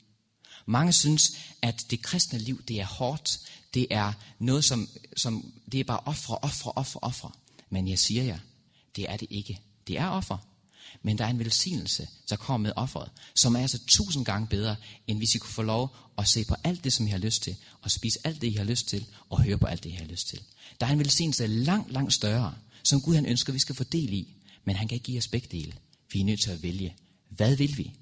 [0.67, 3.41] Mange synes, at det kristne liv, det er hårdt.
[3.75, 7.31] Det er noget, som, som det er bare ofre, ofre, ofre, ofre.
[7.71, 8.39] Men jeg siger jer,
[8.97, 9.61] det er det ikke.
[9.87, 10.39] Det er offer.
[11.03, 14.77] Men der er en velsignelse, der kommer med offeret, som er altså tusind gange bedre,
[15.07, 17.43] end hvis I kunne få lov at se på alt det, som I har lyst
[17.43, 19.93] til, og spise alt det, I har lyst til, og høre på alt det, I
[19.93, 20.41] har lyst til.
[20.81, 24.13] Der er en velsignelse langt, langt større, som Gud han ønsker, vi skal få del
[24.13, 24.35] i.
[24.65, 25.73] Men han kan ikke give os begge dele.
[26.13, 26.97] Vi er nødt til at vælge.
[27.29, 27.93] Hvad vil vi?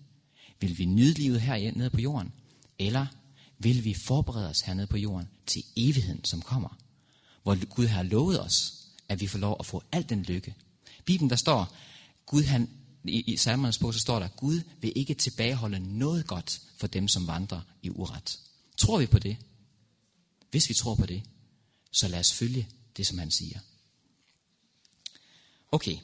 [0.61, 2.33] Vil vi nyde livet her nede på jorden?
[2.87, 3.07] Eller
[3.59, 6.79] vil vi forberede os hernede på jorden til evigheden, som kommer?
[7.43, 8.75] Hvor Gud har lovet os,
[9.09, 10.55] at vi får lov at få al den lykke.
[11.05, 11.77] Bibelen der står,
[12.27, 12.71] Gud han,
[13.05, 17.09] i, i salmernes bog, så står der, Gud vil ikke tilbageholde noget godt for dem,
[17.09, 18.41] som vandrer i uret.
[18.77, 19.37] Tror vi på det?
[20.51, 21.23] Hvis vi tror på det,
[21.91, 23.59] så lad os følge det, som han siger.
[25.73, 25.99] Okay.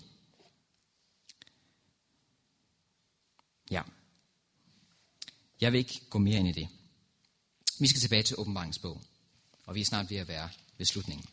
[3.70, 3.82] Ja.
[5.60, 6.68] Jeg vil ikke gå mere ind i det.
[7.80, 9.02] Vi skal tilbage til åbenbaringsbog,
[9.66, 11.26] og vi er snart ved at være ved slutningen.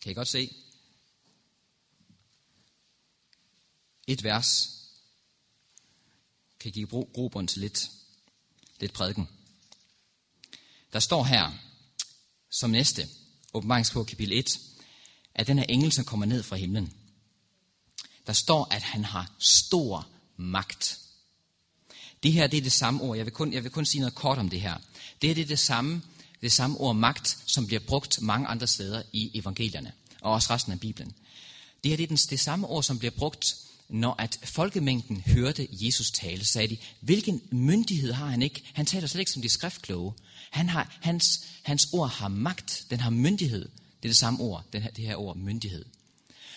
[0.00, 0.54] Kan I godt se?
[4.06, 4.72] Et vers
[6.60, 7.90] kan give grobund til lidt,
[8.80, 9.28] lidt prædiken.
[10.92, 11.52] Der står her,
[12.50, 13.08] som næste,
[13.54, 14.60] åbenbaringsbog kapitel 1,
[15.34, 16.94] at den her engel, som kommer ned fra himlen,
[18.26, 21.05] der står, at han har stor magt.
[22.22, 23.16] Det her det er det samme ord.
[23.16, 24.74] Jeg vil, kun, jeg vil kun sige noget kort om det her.
[25.22, 26.02] Det her det er det samme,
[26.40, 30.72] det samme ord magt, som bliver brugt mange andre steder i evangelierne, og også resten
[30.72, 31.12] af Bibelen.
[31.84, 33.56] Det her det er den, det samme ord, som bliver brugt,
[33.88, 38.62] når at folkemængden hørte Jesus tale, sagde de, hvilken myndighed har han ikke?
[38.72, 40.12] Han taler slet ikke som de skriftkloge.
[40.50, 43.68] Han har, hans, hans ord har magt, den har myndighed.
[44.02, 45.84] Det er det samme ord, den her, det her ord myndighed.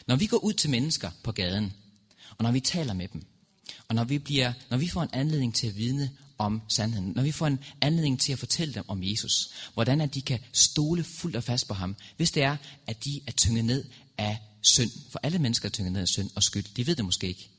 [0.08, 1.74] Når vi går ud til mennesker på gaden,
[2.38, 3.26] og når vi taler med dem,
[3.90, 7.24] og når vi, bliver, når vi får en anledning til at vidne om sandheden, når
[7.24, 11.04] vi får en anledning til at fortælle dem om Jesus, hvordan at de kan stole
[11.04, 13.86] fuldt og fast på ham, hvis det er, at de er tynget ned
[14.18, 14.92] af synd.
[15.10, 16.66] For alle mennesker er tynget ned af synd og skyld.
[16.76, 17.50] De ved det måske ikke.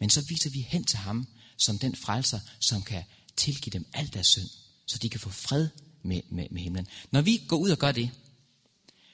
[0.00, 1.26] Men så viser vi hen til ham
[1.58, 3.02] som den frelser, som kan
[3.36, 4.48] tilgive dem alt deres synd,
[4.86, 5.68] så de kan få fred
[6.02, 6.86] med, med, med himlen.
[7.10, 8.10] Når vi går ud og gør det,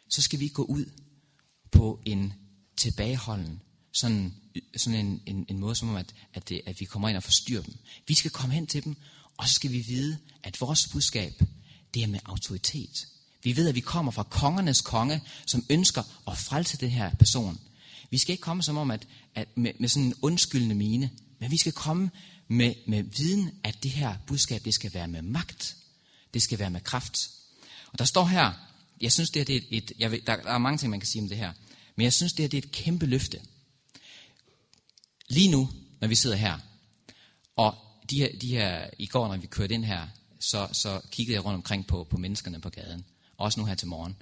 [0.09, 0.85] så skal vi gå ud
[1.71, 2.33] på en
[2.77, 3.61] tilbageholden,
[3.93, 4.35] sådan,
[4.77, 7.23] sådan en, en, en måde som om, at, at, det, at vi kommer ind og
[7.23, 7.75] forstyrrer dem.
[8.07, 8.97] Vi skal komme hen til dem,
[9.37, 11.43] og så skal vi vide, at vores budskab,
[11.95, 13.07] det er med autoritet.
[13.43, 17.61] Vi ved, at vi kommer fra kongernes konge, som ønsker at frelse den her person.
[18.11, 21.51] Vi skal ikke komme som om, at, at med, med sådan en undskyldende mine, men
[21.51, 22.11] vi skal komme
[22.49, 25.77] med, med viden, at det her budskab, det skal være med magt.
[26.35, 27.31] Det skal være med kraft.
[27.93, 28.53] Og der står her,
[29.01, 31.01] jeg synes, det, her, det er et, jeg ved, der, der er mange ting, man
[31.01, 31.53] kan sige om det her,
[31.97, 33.41] men jeg synes, det her det er et kæmpe løfte.
[35.31, 35.69] Lige nu,
[36.01, 36.59] når vi sidder her,
[37.57, 37.75] og
[38.11, 40.09] de her, de her, i går, når vi kørte ind her,
[40.41, 43.05] så, så kiggede jeg rundt omkring på, på menneskerne på gaden.
[43.37, 44.17] Også nu her til morgen.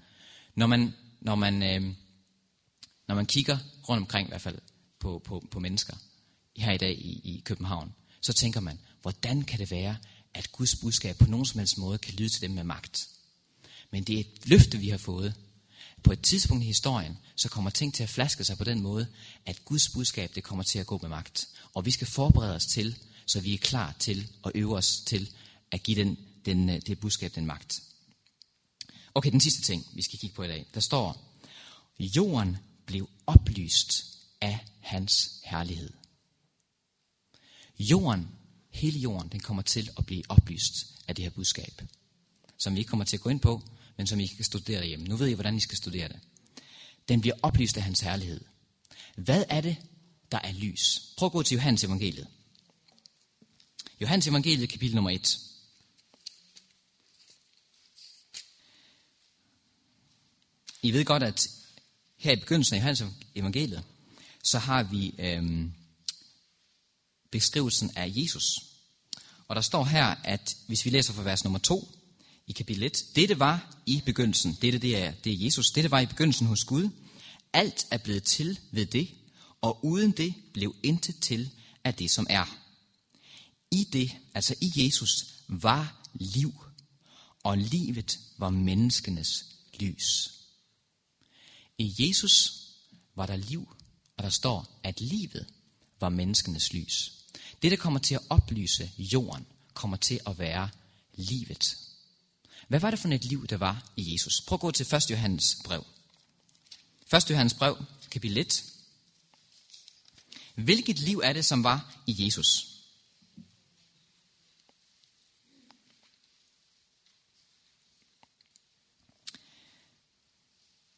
[0.54, 1.94] Når man, når man, øh,
[3.08, 4.58] når man kigger rundt omkring i hvert fald
[4.98, 5.96] på, på, på mennesker
[6.56, 9.96] her i dag i, i København, så tænker man, hvordan kan det være,
[10.34, 13.08] at Guds budskab på nogen som helst måde kan lyde til dem med magt?
[13.90, 15.34] Men det er et løfte, vi har fået.
[16.02, 19.06] På et tidspunkt i historien, så kommer ting til at flaske sig på den måde,
[19.46, 21.48] at Guds budskab det kommer til at gå med magt.
[21.74, 25.30] Og vi skal forberede os til, så vi er klar til at øve os til
[25.70, 27.82] at give den, den, øh, det budskab den magt.
[29.14, 30.66] Okay, den sidste ting, vi skal kigge på i dag.
[30.74, 31.38] Der står,
[32.00, 34.04] jorden blev oplyst
[34.40, 35.90] af hans herlighed.
[37.78, 38.28] Jorden,
[38.70, 41.82] hele jorden, den kommer til at blive oplyst af det her budskab,
[42.58, 43.62] som vi ikke kommer til at gå ind på,
[43.98, 45.06] men som I kan studere hjemme.
[45.06, 46.20] Nu ved I, hvordan I skal studere det.
[47.08, 48.40] Den bliver oplyst af hans herlighed.
[49.16, 49.76] Hvad er det,
[50.32, 51.00] der er lys?
[51.16, 52.26] Prøv at gå til Johannes evangeliet.
[54.00, 55.38] Johannes evangeliet, kapitel nummer 1.
[60.82, 61.48] I ved godt, at
[62.16, 63.02] her i begyndelsen af Johannes
[63.34, 63.84] evangeliet,
[64.44, 65.72] så har vi øhm,
[67.30, 68.44] beskrivelsen af Jesus.
[69.48, 71.97] Og der står her, at hvis vi læser fra vers nummer 2
[72.48, 76.00] i kapitel 1, dette var i begyndelsen, dette det er, det er Jesus, dette var
[76.00, 76.88] i begyndelsen hos Gud.
[77.52, 79.08] Alt er blevet til ved det,
[79.60, 81.50] og uden det blev intet til
[81.84, 82.58] af det, som er.
[83.70, 85.10] I det, altså i Jesus,
[85.48, 86.52] var liv,
[87.42, 89.44] og livet var menneskenes
[89.80, 90.32] lys.
[91.78, 92.52] I Jesus
[93.16, 93.68] var der liv,
[94.16, 95.46] og der står, at livet
[96.00, 97.12] var menneskenes lys.
[97.62, 100.68] Det, der kommer til at oplyse jorden, kommer til at være
[101.14, 101.87] livet.
[102.68, 104.40] Hvad var det for et liv, der var i Jesus?
[104.40, 105.10] Prøv at gå til 1.
[105.10, 105.84] Johannes brev.
[107.14, 107.30] 1.
[107.30, 108.64] Johannes brev, kapitel 1.
[110.54, 112.46] Hvilket liv er det, som var i Jesus?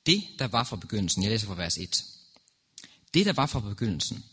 [0.06, 2.04] Det, der var fra begyndelsen, jeg læser fra vers 1.
[3.14, 4.24] Det, der var fra begyndelsen,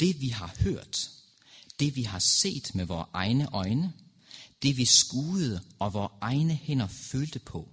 [0.00, 1.10] det vi har hørt,
[1.80, 3.92] det vi har set med vores egne øjne,
[4.62, 7.68] det vi skuede og vores egne hænder følte på,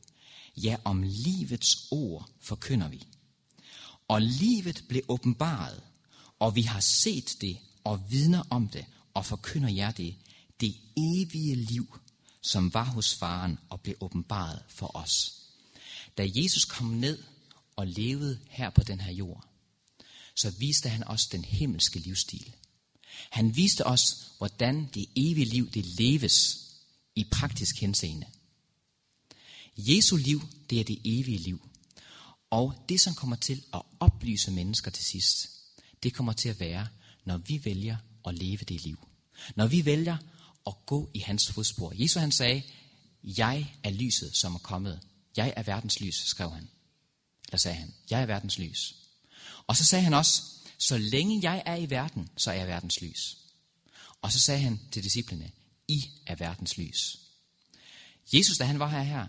[0.58, 3.08] ja, om livets ord forkynder vi.
[4.08, 5.84] Og livet blev åbenbaret,
[6.40, 10.16] og vi har set det og vidner om det, og forkynder jer det,
[10.62, 12.00] det evige liv,
[12.42, 15.34] som var hos faren og blev åbenbaret for os.
[16.18, 17.24] Da Jesus kom ned
[17.76, 19.48] og levede her på den her jord,
[20.36, 22.56] så viste han os den himmelske livsstil.
[23.30, 26.67] Han viste os, hvordan det evige liv det leves
[27.18, 28.26] i praktisk henseende.
[29.78, 31.70] Jesu liv, det er det evige liv.
[32.50, 35.50] Og det, som kommer til at oplyse mennesker til sidst,
[36.04, 36.88] det kommer til at være,
[37.26, 39.08] når vi vælger at leve det liv.
[39.56, 40.18] Når vi vælger
[40.68, 41.94] at gå i hans fodspor.
[41.96, 42.64] Jesus han sagde,
[43.24, 45.00] jeg er lyset, som er kommet.
[45.38, 46.70] Jeg er verdens lys, skrev han.
[47.48, 48.96] Eller sagde han, jeg er verdens lys.
[49.68, 50.42] Og så sagde han også,
[50.78, 53.38] så længe jeg er i verden, så er jeg verdens lys.
[54.22, 55.52] Og så sagde han til disciplene,
[55.88, 57.20] i er verdens lys.
[58.34, 59.28] Jesus, da han var her, her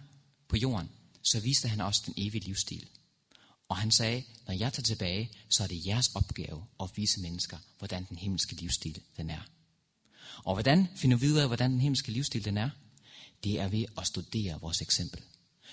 [0.49, 0.91] på jorden,
[1.23, 2.89] så viste han også den evige livsstil.
[3.69, 7.59] Og han sagde, når jeg tager tilbage, så er det jeres opgave at vise mennesker,
[7.79, 9.41] hvordan den himmelske livsstil den er.
[10.45, 12.71] Og hvordan finder vi ud af, hvordan den himmelske livsstil den er?
[13.45, 15.23] Det er ved at studere vores eksempel.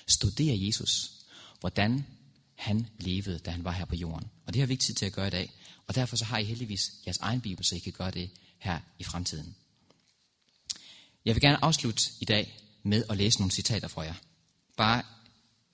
[0.08, 1.12] Studere Jesus.
[1.60, 2.06] Hvordan
[2.56, 4.30] han levede, da han var her på jorden.
[4.46, 5.52] Og det har vi ikke tid til at gøre i dag.
[5.88, 8.80] Og derfor så har I heldigvis jeres egen bibel, så I kan gøre det her
[9.00, 9.56] i fremtiden.
[11.26, 14.14] Jeg vil gerne afslutte i dag med at læse nogle citater fra jer.
[14.78, 15.04] Bare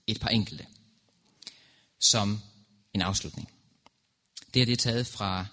[0.08, 0.68] et par enkelte.
[2.00, 2.42] Som
[2.94, 3.50] en afslutning.
[4.54, 5.46] Det er det taget fra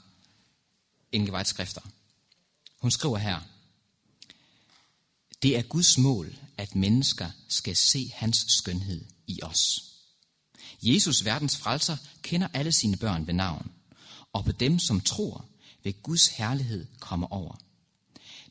[1.12, 1.80] Ingevejts skrifter.
[2.78, 3.40] Hun skriver her,
[5.42, 9.84] det er Guds mål, at mennesker skal se hans skønhed i os.
[10.82, 13.72] Jesus, verdens frelser, kender alle sine børn ved navn,
[14.32, 15.44] og på dem, som tror,
[15.82, 17.56] vil Guds herlighed komme over.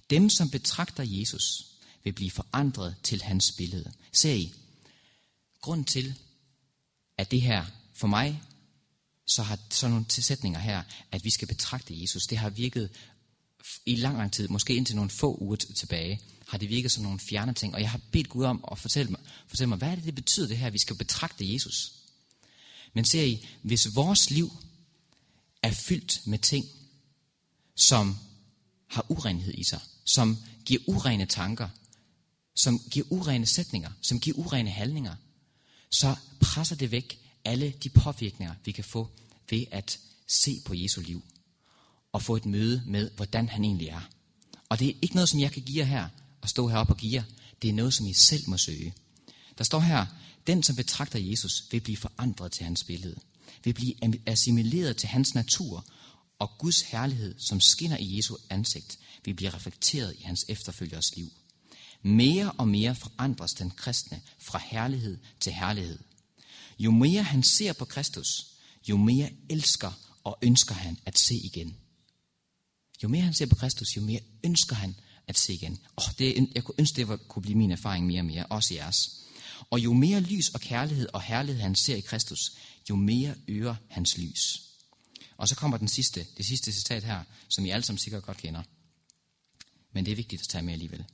[0.09, 1.67] Dem, som betragter Jesus,
[2.03, 3.91] vil blive forandret til hans billede.
[4.11, 4.53] Ser I,
[5.61, 6.15] grund til,
[7.17, 8.41] at det her for mig,
[9.25, 12.89] så har sådan nogle tilsætninger her, at vi skal betragte Jesus, det har virket
[13.85, 17.19] i lang, lang tid, måske indtil nogle få uger tilbage, har det virket som nogle
[17.19, 19.95] fjerne ting, og jeg har bedt Gud om at fortælle mig, fortælle mig hvad er
[19.95, 21.93] det, det betyder det her, at vi skal betragte Jesus.
[22.93, 24.51] Men ser I, hvis vores liv
[25.63, 26.65] er fyldt med ting,
[27.75, 28.17] som
[28.87, 31.69] har urenhed i sig, som giver urene tanker,
[32.55, 35.15] som giver urene sætninger, som giver urene handlinger,
[35.91, 39.09] så presser det væk alle de påvirkninger, vi kan få
[39.49, 41.23] ved at se på Jesu liv
[42.11, 44.09] og få et møde med, hvordan han egentlig er.
[44.69, 46.09] Og det er ikke noget, som jeg kan give jer her
[46.41, 47.23] og stå heroppe og give jer.
[47.61, 48.93] Det er noget, som I selv må søge.
[49.57, 50.05] Der står her,
[50.47, 53.15] den som betragter Jesus vil blive forandret til hans billede,
[53.63, 53.95] vil blive
[54.25, 55.85] assimileret til hans natur,
[56.39, 61.31] og Guds herlighed, som skinner i Jesu ansigt, vil blive reflekteret i hans efterfølgers liv.
[62.03, 65.99] Mere og mere forandres den kristne fra herlighed til herlighed.
[66.79, 68.47] Jo mere han ser på Kristus,
[68.89, 69.91] jo mere elsker
[70.23, 71.77] og ønsker han at se igen.
[73.03, 74.95] Jo mere han ser på Kristus, jo mere ønsker han
[75.27, 75.79] at se igen.
[75.97, 79.23] Oh, det, jeg kunne ønske, det kunne blive min erfaring mere og mere, også jeres.
[79.69, 82.51] Og jo mere lys og kærlighed og herlighed han ser i Kristus,
[82.89, 84.66] jo mere øger hans lys.
[85.38, 88.38] Og så kommer den sidste, det sidste citat her, som I alle sammen sikkert godt
[88.38, 88.63] kender.
[89.91, 91.05] Men det er vigtigt at tage med alligevel.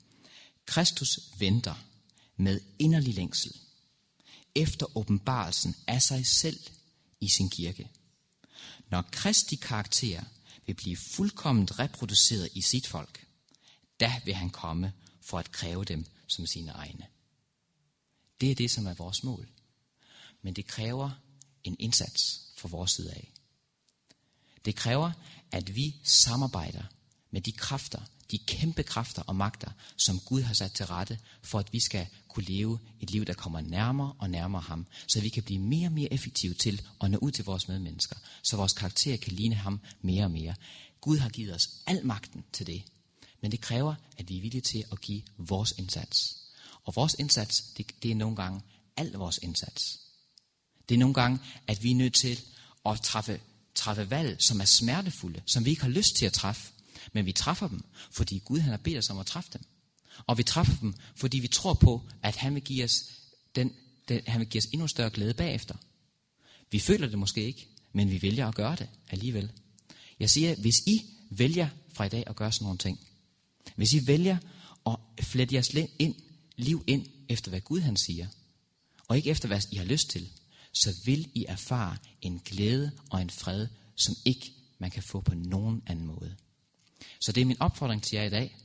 [0.65, 1.75] Kristus venter
[2.37, 3.55] med inderlig længsel
[4.55, 6.59] efter åbenbarelsen af sig selv
[7.19, 7.89] i sin kirke.
[8.89, 10.23] Når Kristi karakter
[10.65, 13.27] vil blive fuldkomment reproduceret i sit folk,
[13.99, 17.07] da vil han komme for at kræve dem som sine egne.
[18.41, 19.49] Det er det, som er vores mål.
[20.41, 21.11] Men det kræver
[21.63, 23.32] en indsats fra vores side af.
[24.65, 25.11] Det kræver,
[25.51, 26.83] at vi samarbejder
[27.31, 28.01] med de kræfter,
[28.31, 32.07] de kæmpe kræfter og magter, som Gud har sat til rette, for at vi skal
[32.27, 35.87] kunne leve et liv, der kommer nærmere og nærmere ham, så vi kan blive mere
[35.87, 39.55] og mere effektive til at nå ud til vores medmennesker, så vores karakter kan ligne
[39.55, 40.55] ham mere og mere.
[41.01, 42.83] Gud har givet os al magten til det,
[43.41, 46.37] men det kræver, at vi er villige til at give vores indsats.
[46.83, 48.61] Og vores indsats, det, det er nogle gange
[48.97, 49.99] al vores indsats.
[50.89, 52.39] Det er nogle gange, at vi er nødt til
[52.85, 53.39] at træffe,
[53.75, 56.71] træffe valg, som er smertefulde, som vi ikke har lyst til at træffe.
[57.13, 59.61] Men vi træffer dem, fordi Gud han har bedt os om at træffe dem.
[60.27, 63.03] Og vi træffer dem, fordi vi tror på, at han vil give os,
[63.55, 63.73] den,
[64.07, 65.75] den, han vil give os endnu større glæde bagefter.
[66.71, 69.51] Vi føler det måske ikke, men vi vælger at gøre det alligevel.
[70.19, 72.99] Jeg siger, hvis I vælger fra i dag at gøre sådan nogle ting,
[73.75, 74.37] hvis I vælger
[74.85, 76.15] at flette jeres ind,
[76.55, 78.27] liv ind efter, hvad Gud han siger,
[79.07, 80.29] og ikke efter, hvad I har lyst til,
[80.73, 85.33] så vil I erfare en glæde og en fred, som ikke man kan få på
[85.35, 86.35] nogen anden måde.
[87.19, 88.57] Så det er min opfordring til jer i dag,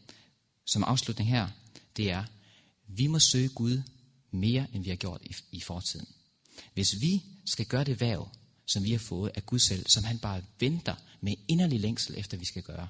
[0.66, 1.48] som afslutning her,
[1.96, 2.24] det er,
[2.86, 3.82] vi må søge Gud
[4.30, 6.08] mere, end vi har gjort i, i fortiden.
[6.74, 8.28] Hvis vi skal gøre det værv,
[8.66, 12.36] som vi har fået af Gud selv, som han bare venter med inderlig længsel efter,
[12.36, 12.88] vi skal gøre,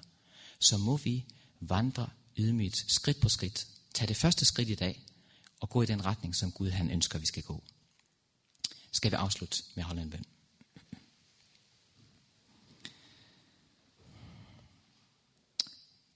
[0.61, 1.25] så må vi
[1.61, 3.67] vandre ydmygt, skridt på skridt.
[3.95, 5.03] Tag det første skridt i dag,
[5.61, 7.65] og gå i den retning, som Gud han ønsker, vi skal gå.
[8.93, 10.25] Skal vi afslutte med at holde en bøn?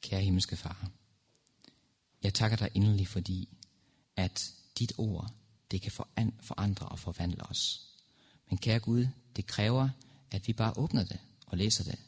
[0.00, 0.90] Kære himmelske far,
[2.22, 3.48] jeg takker dig inderligt, fordi
[4.16, 5.32] at dit ord,
[5.70, 5.92] det kan
[6.40, 7.86] forandre og forvandle os.
[8.48, 9.06] Men kære Gud,
[9.36, 9.88] det kræver,
[10.30, 11.98] at vi bare åbner det og læser det.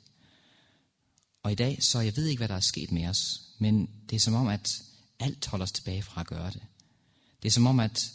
[1.43, 4.17] Og i dag, så jeg ved ikke, hvad der er sket med os, men det
[4.17, 4.83] er som om, at
[5.19, 6.63] alt holder os tilbage fra at gøre det.
[7.43, 8.13] Det er som om, at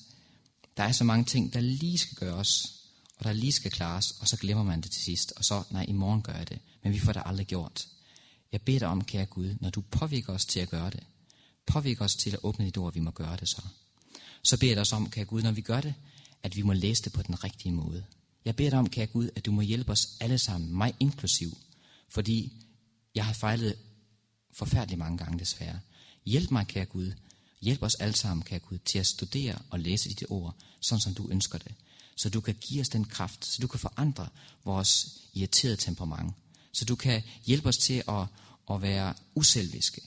[0.80, 2.74] der er så mange ting, der lige skal gøres,
[3.18, 5.86] og der lige skal klares, og så glemmer man det til sidst, og så, nej,
[5.88, 7.88] i morgen gør jeg det, men vi får det aldrig gjort.
[8.52, 11.04] Jeg beder dig om, kære Gud, når du påvirker os til at gøre det,
[11.66, 13.62] påvirker os til at åbne dit ord, vi må gøre det så.
[14.44, 15.94] Så beder jeg dig også om, kære Gud, når vi gør det,
[16.44, 18.06] at vi må læse det på den rigtige måde.
[18.46, 21.58] Jeg beder dig om, kære Gud, at du må hjælpe os alle sammen, mig inklusiv,
[22.10, 22.54] fordi
[23.16, 23.76] jeg har fejlet
[24.52, 25.80] forfærdeligt mange gange desværre.
[26.26, 27.14] Hjælp mig, kære Gud.
[27.62, 31.14] Hjælp os alle sammen, kære Gud, til at studere og læse dit ord, sådan som
[31.14, 31.72] du ønsker det.
[32.16, 34.28] Så du kan give os den kraft, så du kan forandre
[34.66, 36.34] vores irriterede temperament.
[36.74, 38.26] Så du kan hjælpe os til at,
[38.72, 40.02] at være uselviske,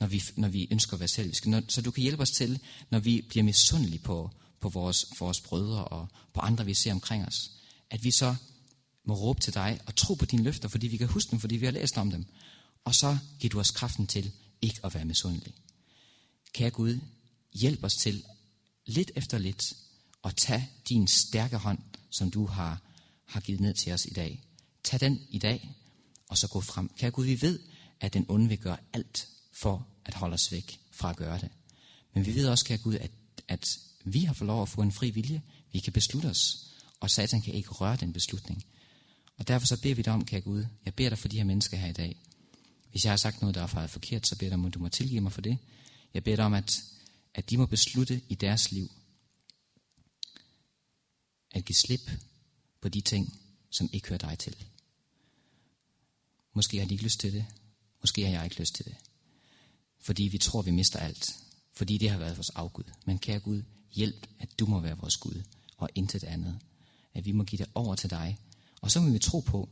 [0.00, 1.50] når vi, når vi ønsker at være selviske.
[1.50, 4.30] Når, så du kan hjælpe os til, når vi bliver misundelige på,
[4.60, 7.50] på vores, vores brødre og på andre, vi ser omkring os.
[7.90, 8.36] At vi så
[9.04, 11.56] må råbe til dig og tro på dine løfter, fordi vi kan huske dem, fordi
[11.56, 12.26] vi har læst om dem.
[12.84, 14.32] Og så giver du os kraften til
[14.62, 15.54] ikke at være misundelige.
[16.52, 17.00] Kære Gud,
[17.52, 18.24] hjælp os til
[18.86, 19.76] lidt efter lidt
[20.24, 21.78] at tage din stærke hånd,
[22.10, 22.82] som du har,
[23.24, 24.42] har givet ned til os i dag.
[24.84, 25.74] Tag den i dag,
[26.28, 26.88] og så gå frem.
[26.88, 27.60] Kære Gud, vi ved,
[28.00, 31.48] at den onde vil gøre alt for at holde os væk fra at gøre det.
[32.14, 33.10] Men vi ved også, kære Gud, at,
[33.48, 35.42] at vi har fået lov at få en fri vilje.
[35.72, 36.66] Vi kan beslutte os,
[37.00, 38.64] og Satan kan ikke røre den beslutning.
[39.36, 41.44] Og derfor så beder vi dig om, kære Gud, jeg beder dig for de her
[41.44, 42.20] mennesker her i dag.
[42.90, 44.78] Hvis jeg har sagt noget, der er forkert, så beder jeg dig om, at du
[44.78, 45.58] må tilgive mig for det.
[46.14, 46.82] Jeg beder dig om, at,
[47.34, 48.90] at de må beslutte i deres liv,
[51.50, 52.10] at give slip
[52.80, 53.40] på de ting,
[53.70, 54.56] som ikke hører dig til.
[56.52, 57.46] Måske har de ikke lyst til det.
[58.00, 58.94] Måske har jeg ikke lyst til det.
[59.98, 61.36] Fordi vi tror, vi mister alt.
[61.72, 62.84] Fordi det har været vores afgud.
[63.06, 65.42] Men kære Gud, hjælp, at du må være vores Gud,
[65.76, 66.58] og intet andet.
[67.14, 68.38] At vi må give det over til dig.
[68.80, 69.68] Og så må vi tro på,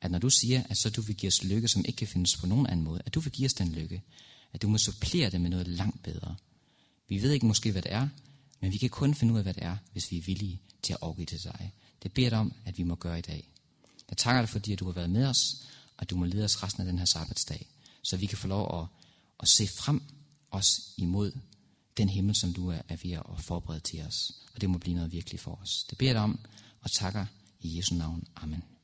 [0.00, 2.36] at når du siger, at så du vil give os lykke, som ikke kan findes
[2.36, 4.02] på nogen anden måde, at du vil give os den lykke,
[4.52, 6.36] at du må supplere det med noget langt bedre.
[7.08, 8.08] Vi ved ikke måske, hvad det er,
[8.60, 10.92] men vi kan kun finde ud af, hvad det er, hvis vi er villige til
[10.92, 11.72] at overgive til dig.
[12.02, 13.50] Det beder dig om, at vi må gøre i dag.
[14.08, 16.62] Jeg takker dig, fordi at du har været med os, og du må lede os
[16.62, 17.66] resten af den her sabbatsdag,
[18.02, 18.86] så vi kan få lov at,
[19.40, 20.02] at se frem
[20.50, 21.32] os imod
[21.96, 24.32] den himmel, som du er, er ved at forberede til os.
[24.54, 25.84] Og det må blive noget virkelig for os.
[25.90, 26.38] Det beder jeg dig om,
[26.80, 27.26] og takker
[27.60, 28.24] i Jesu navn.
[28.36, 28.77] Amen.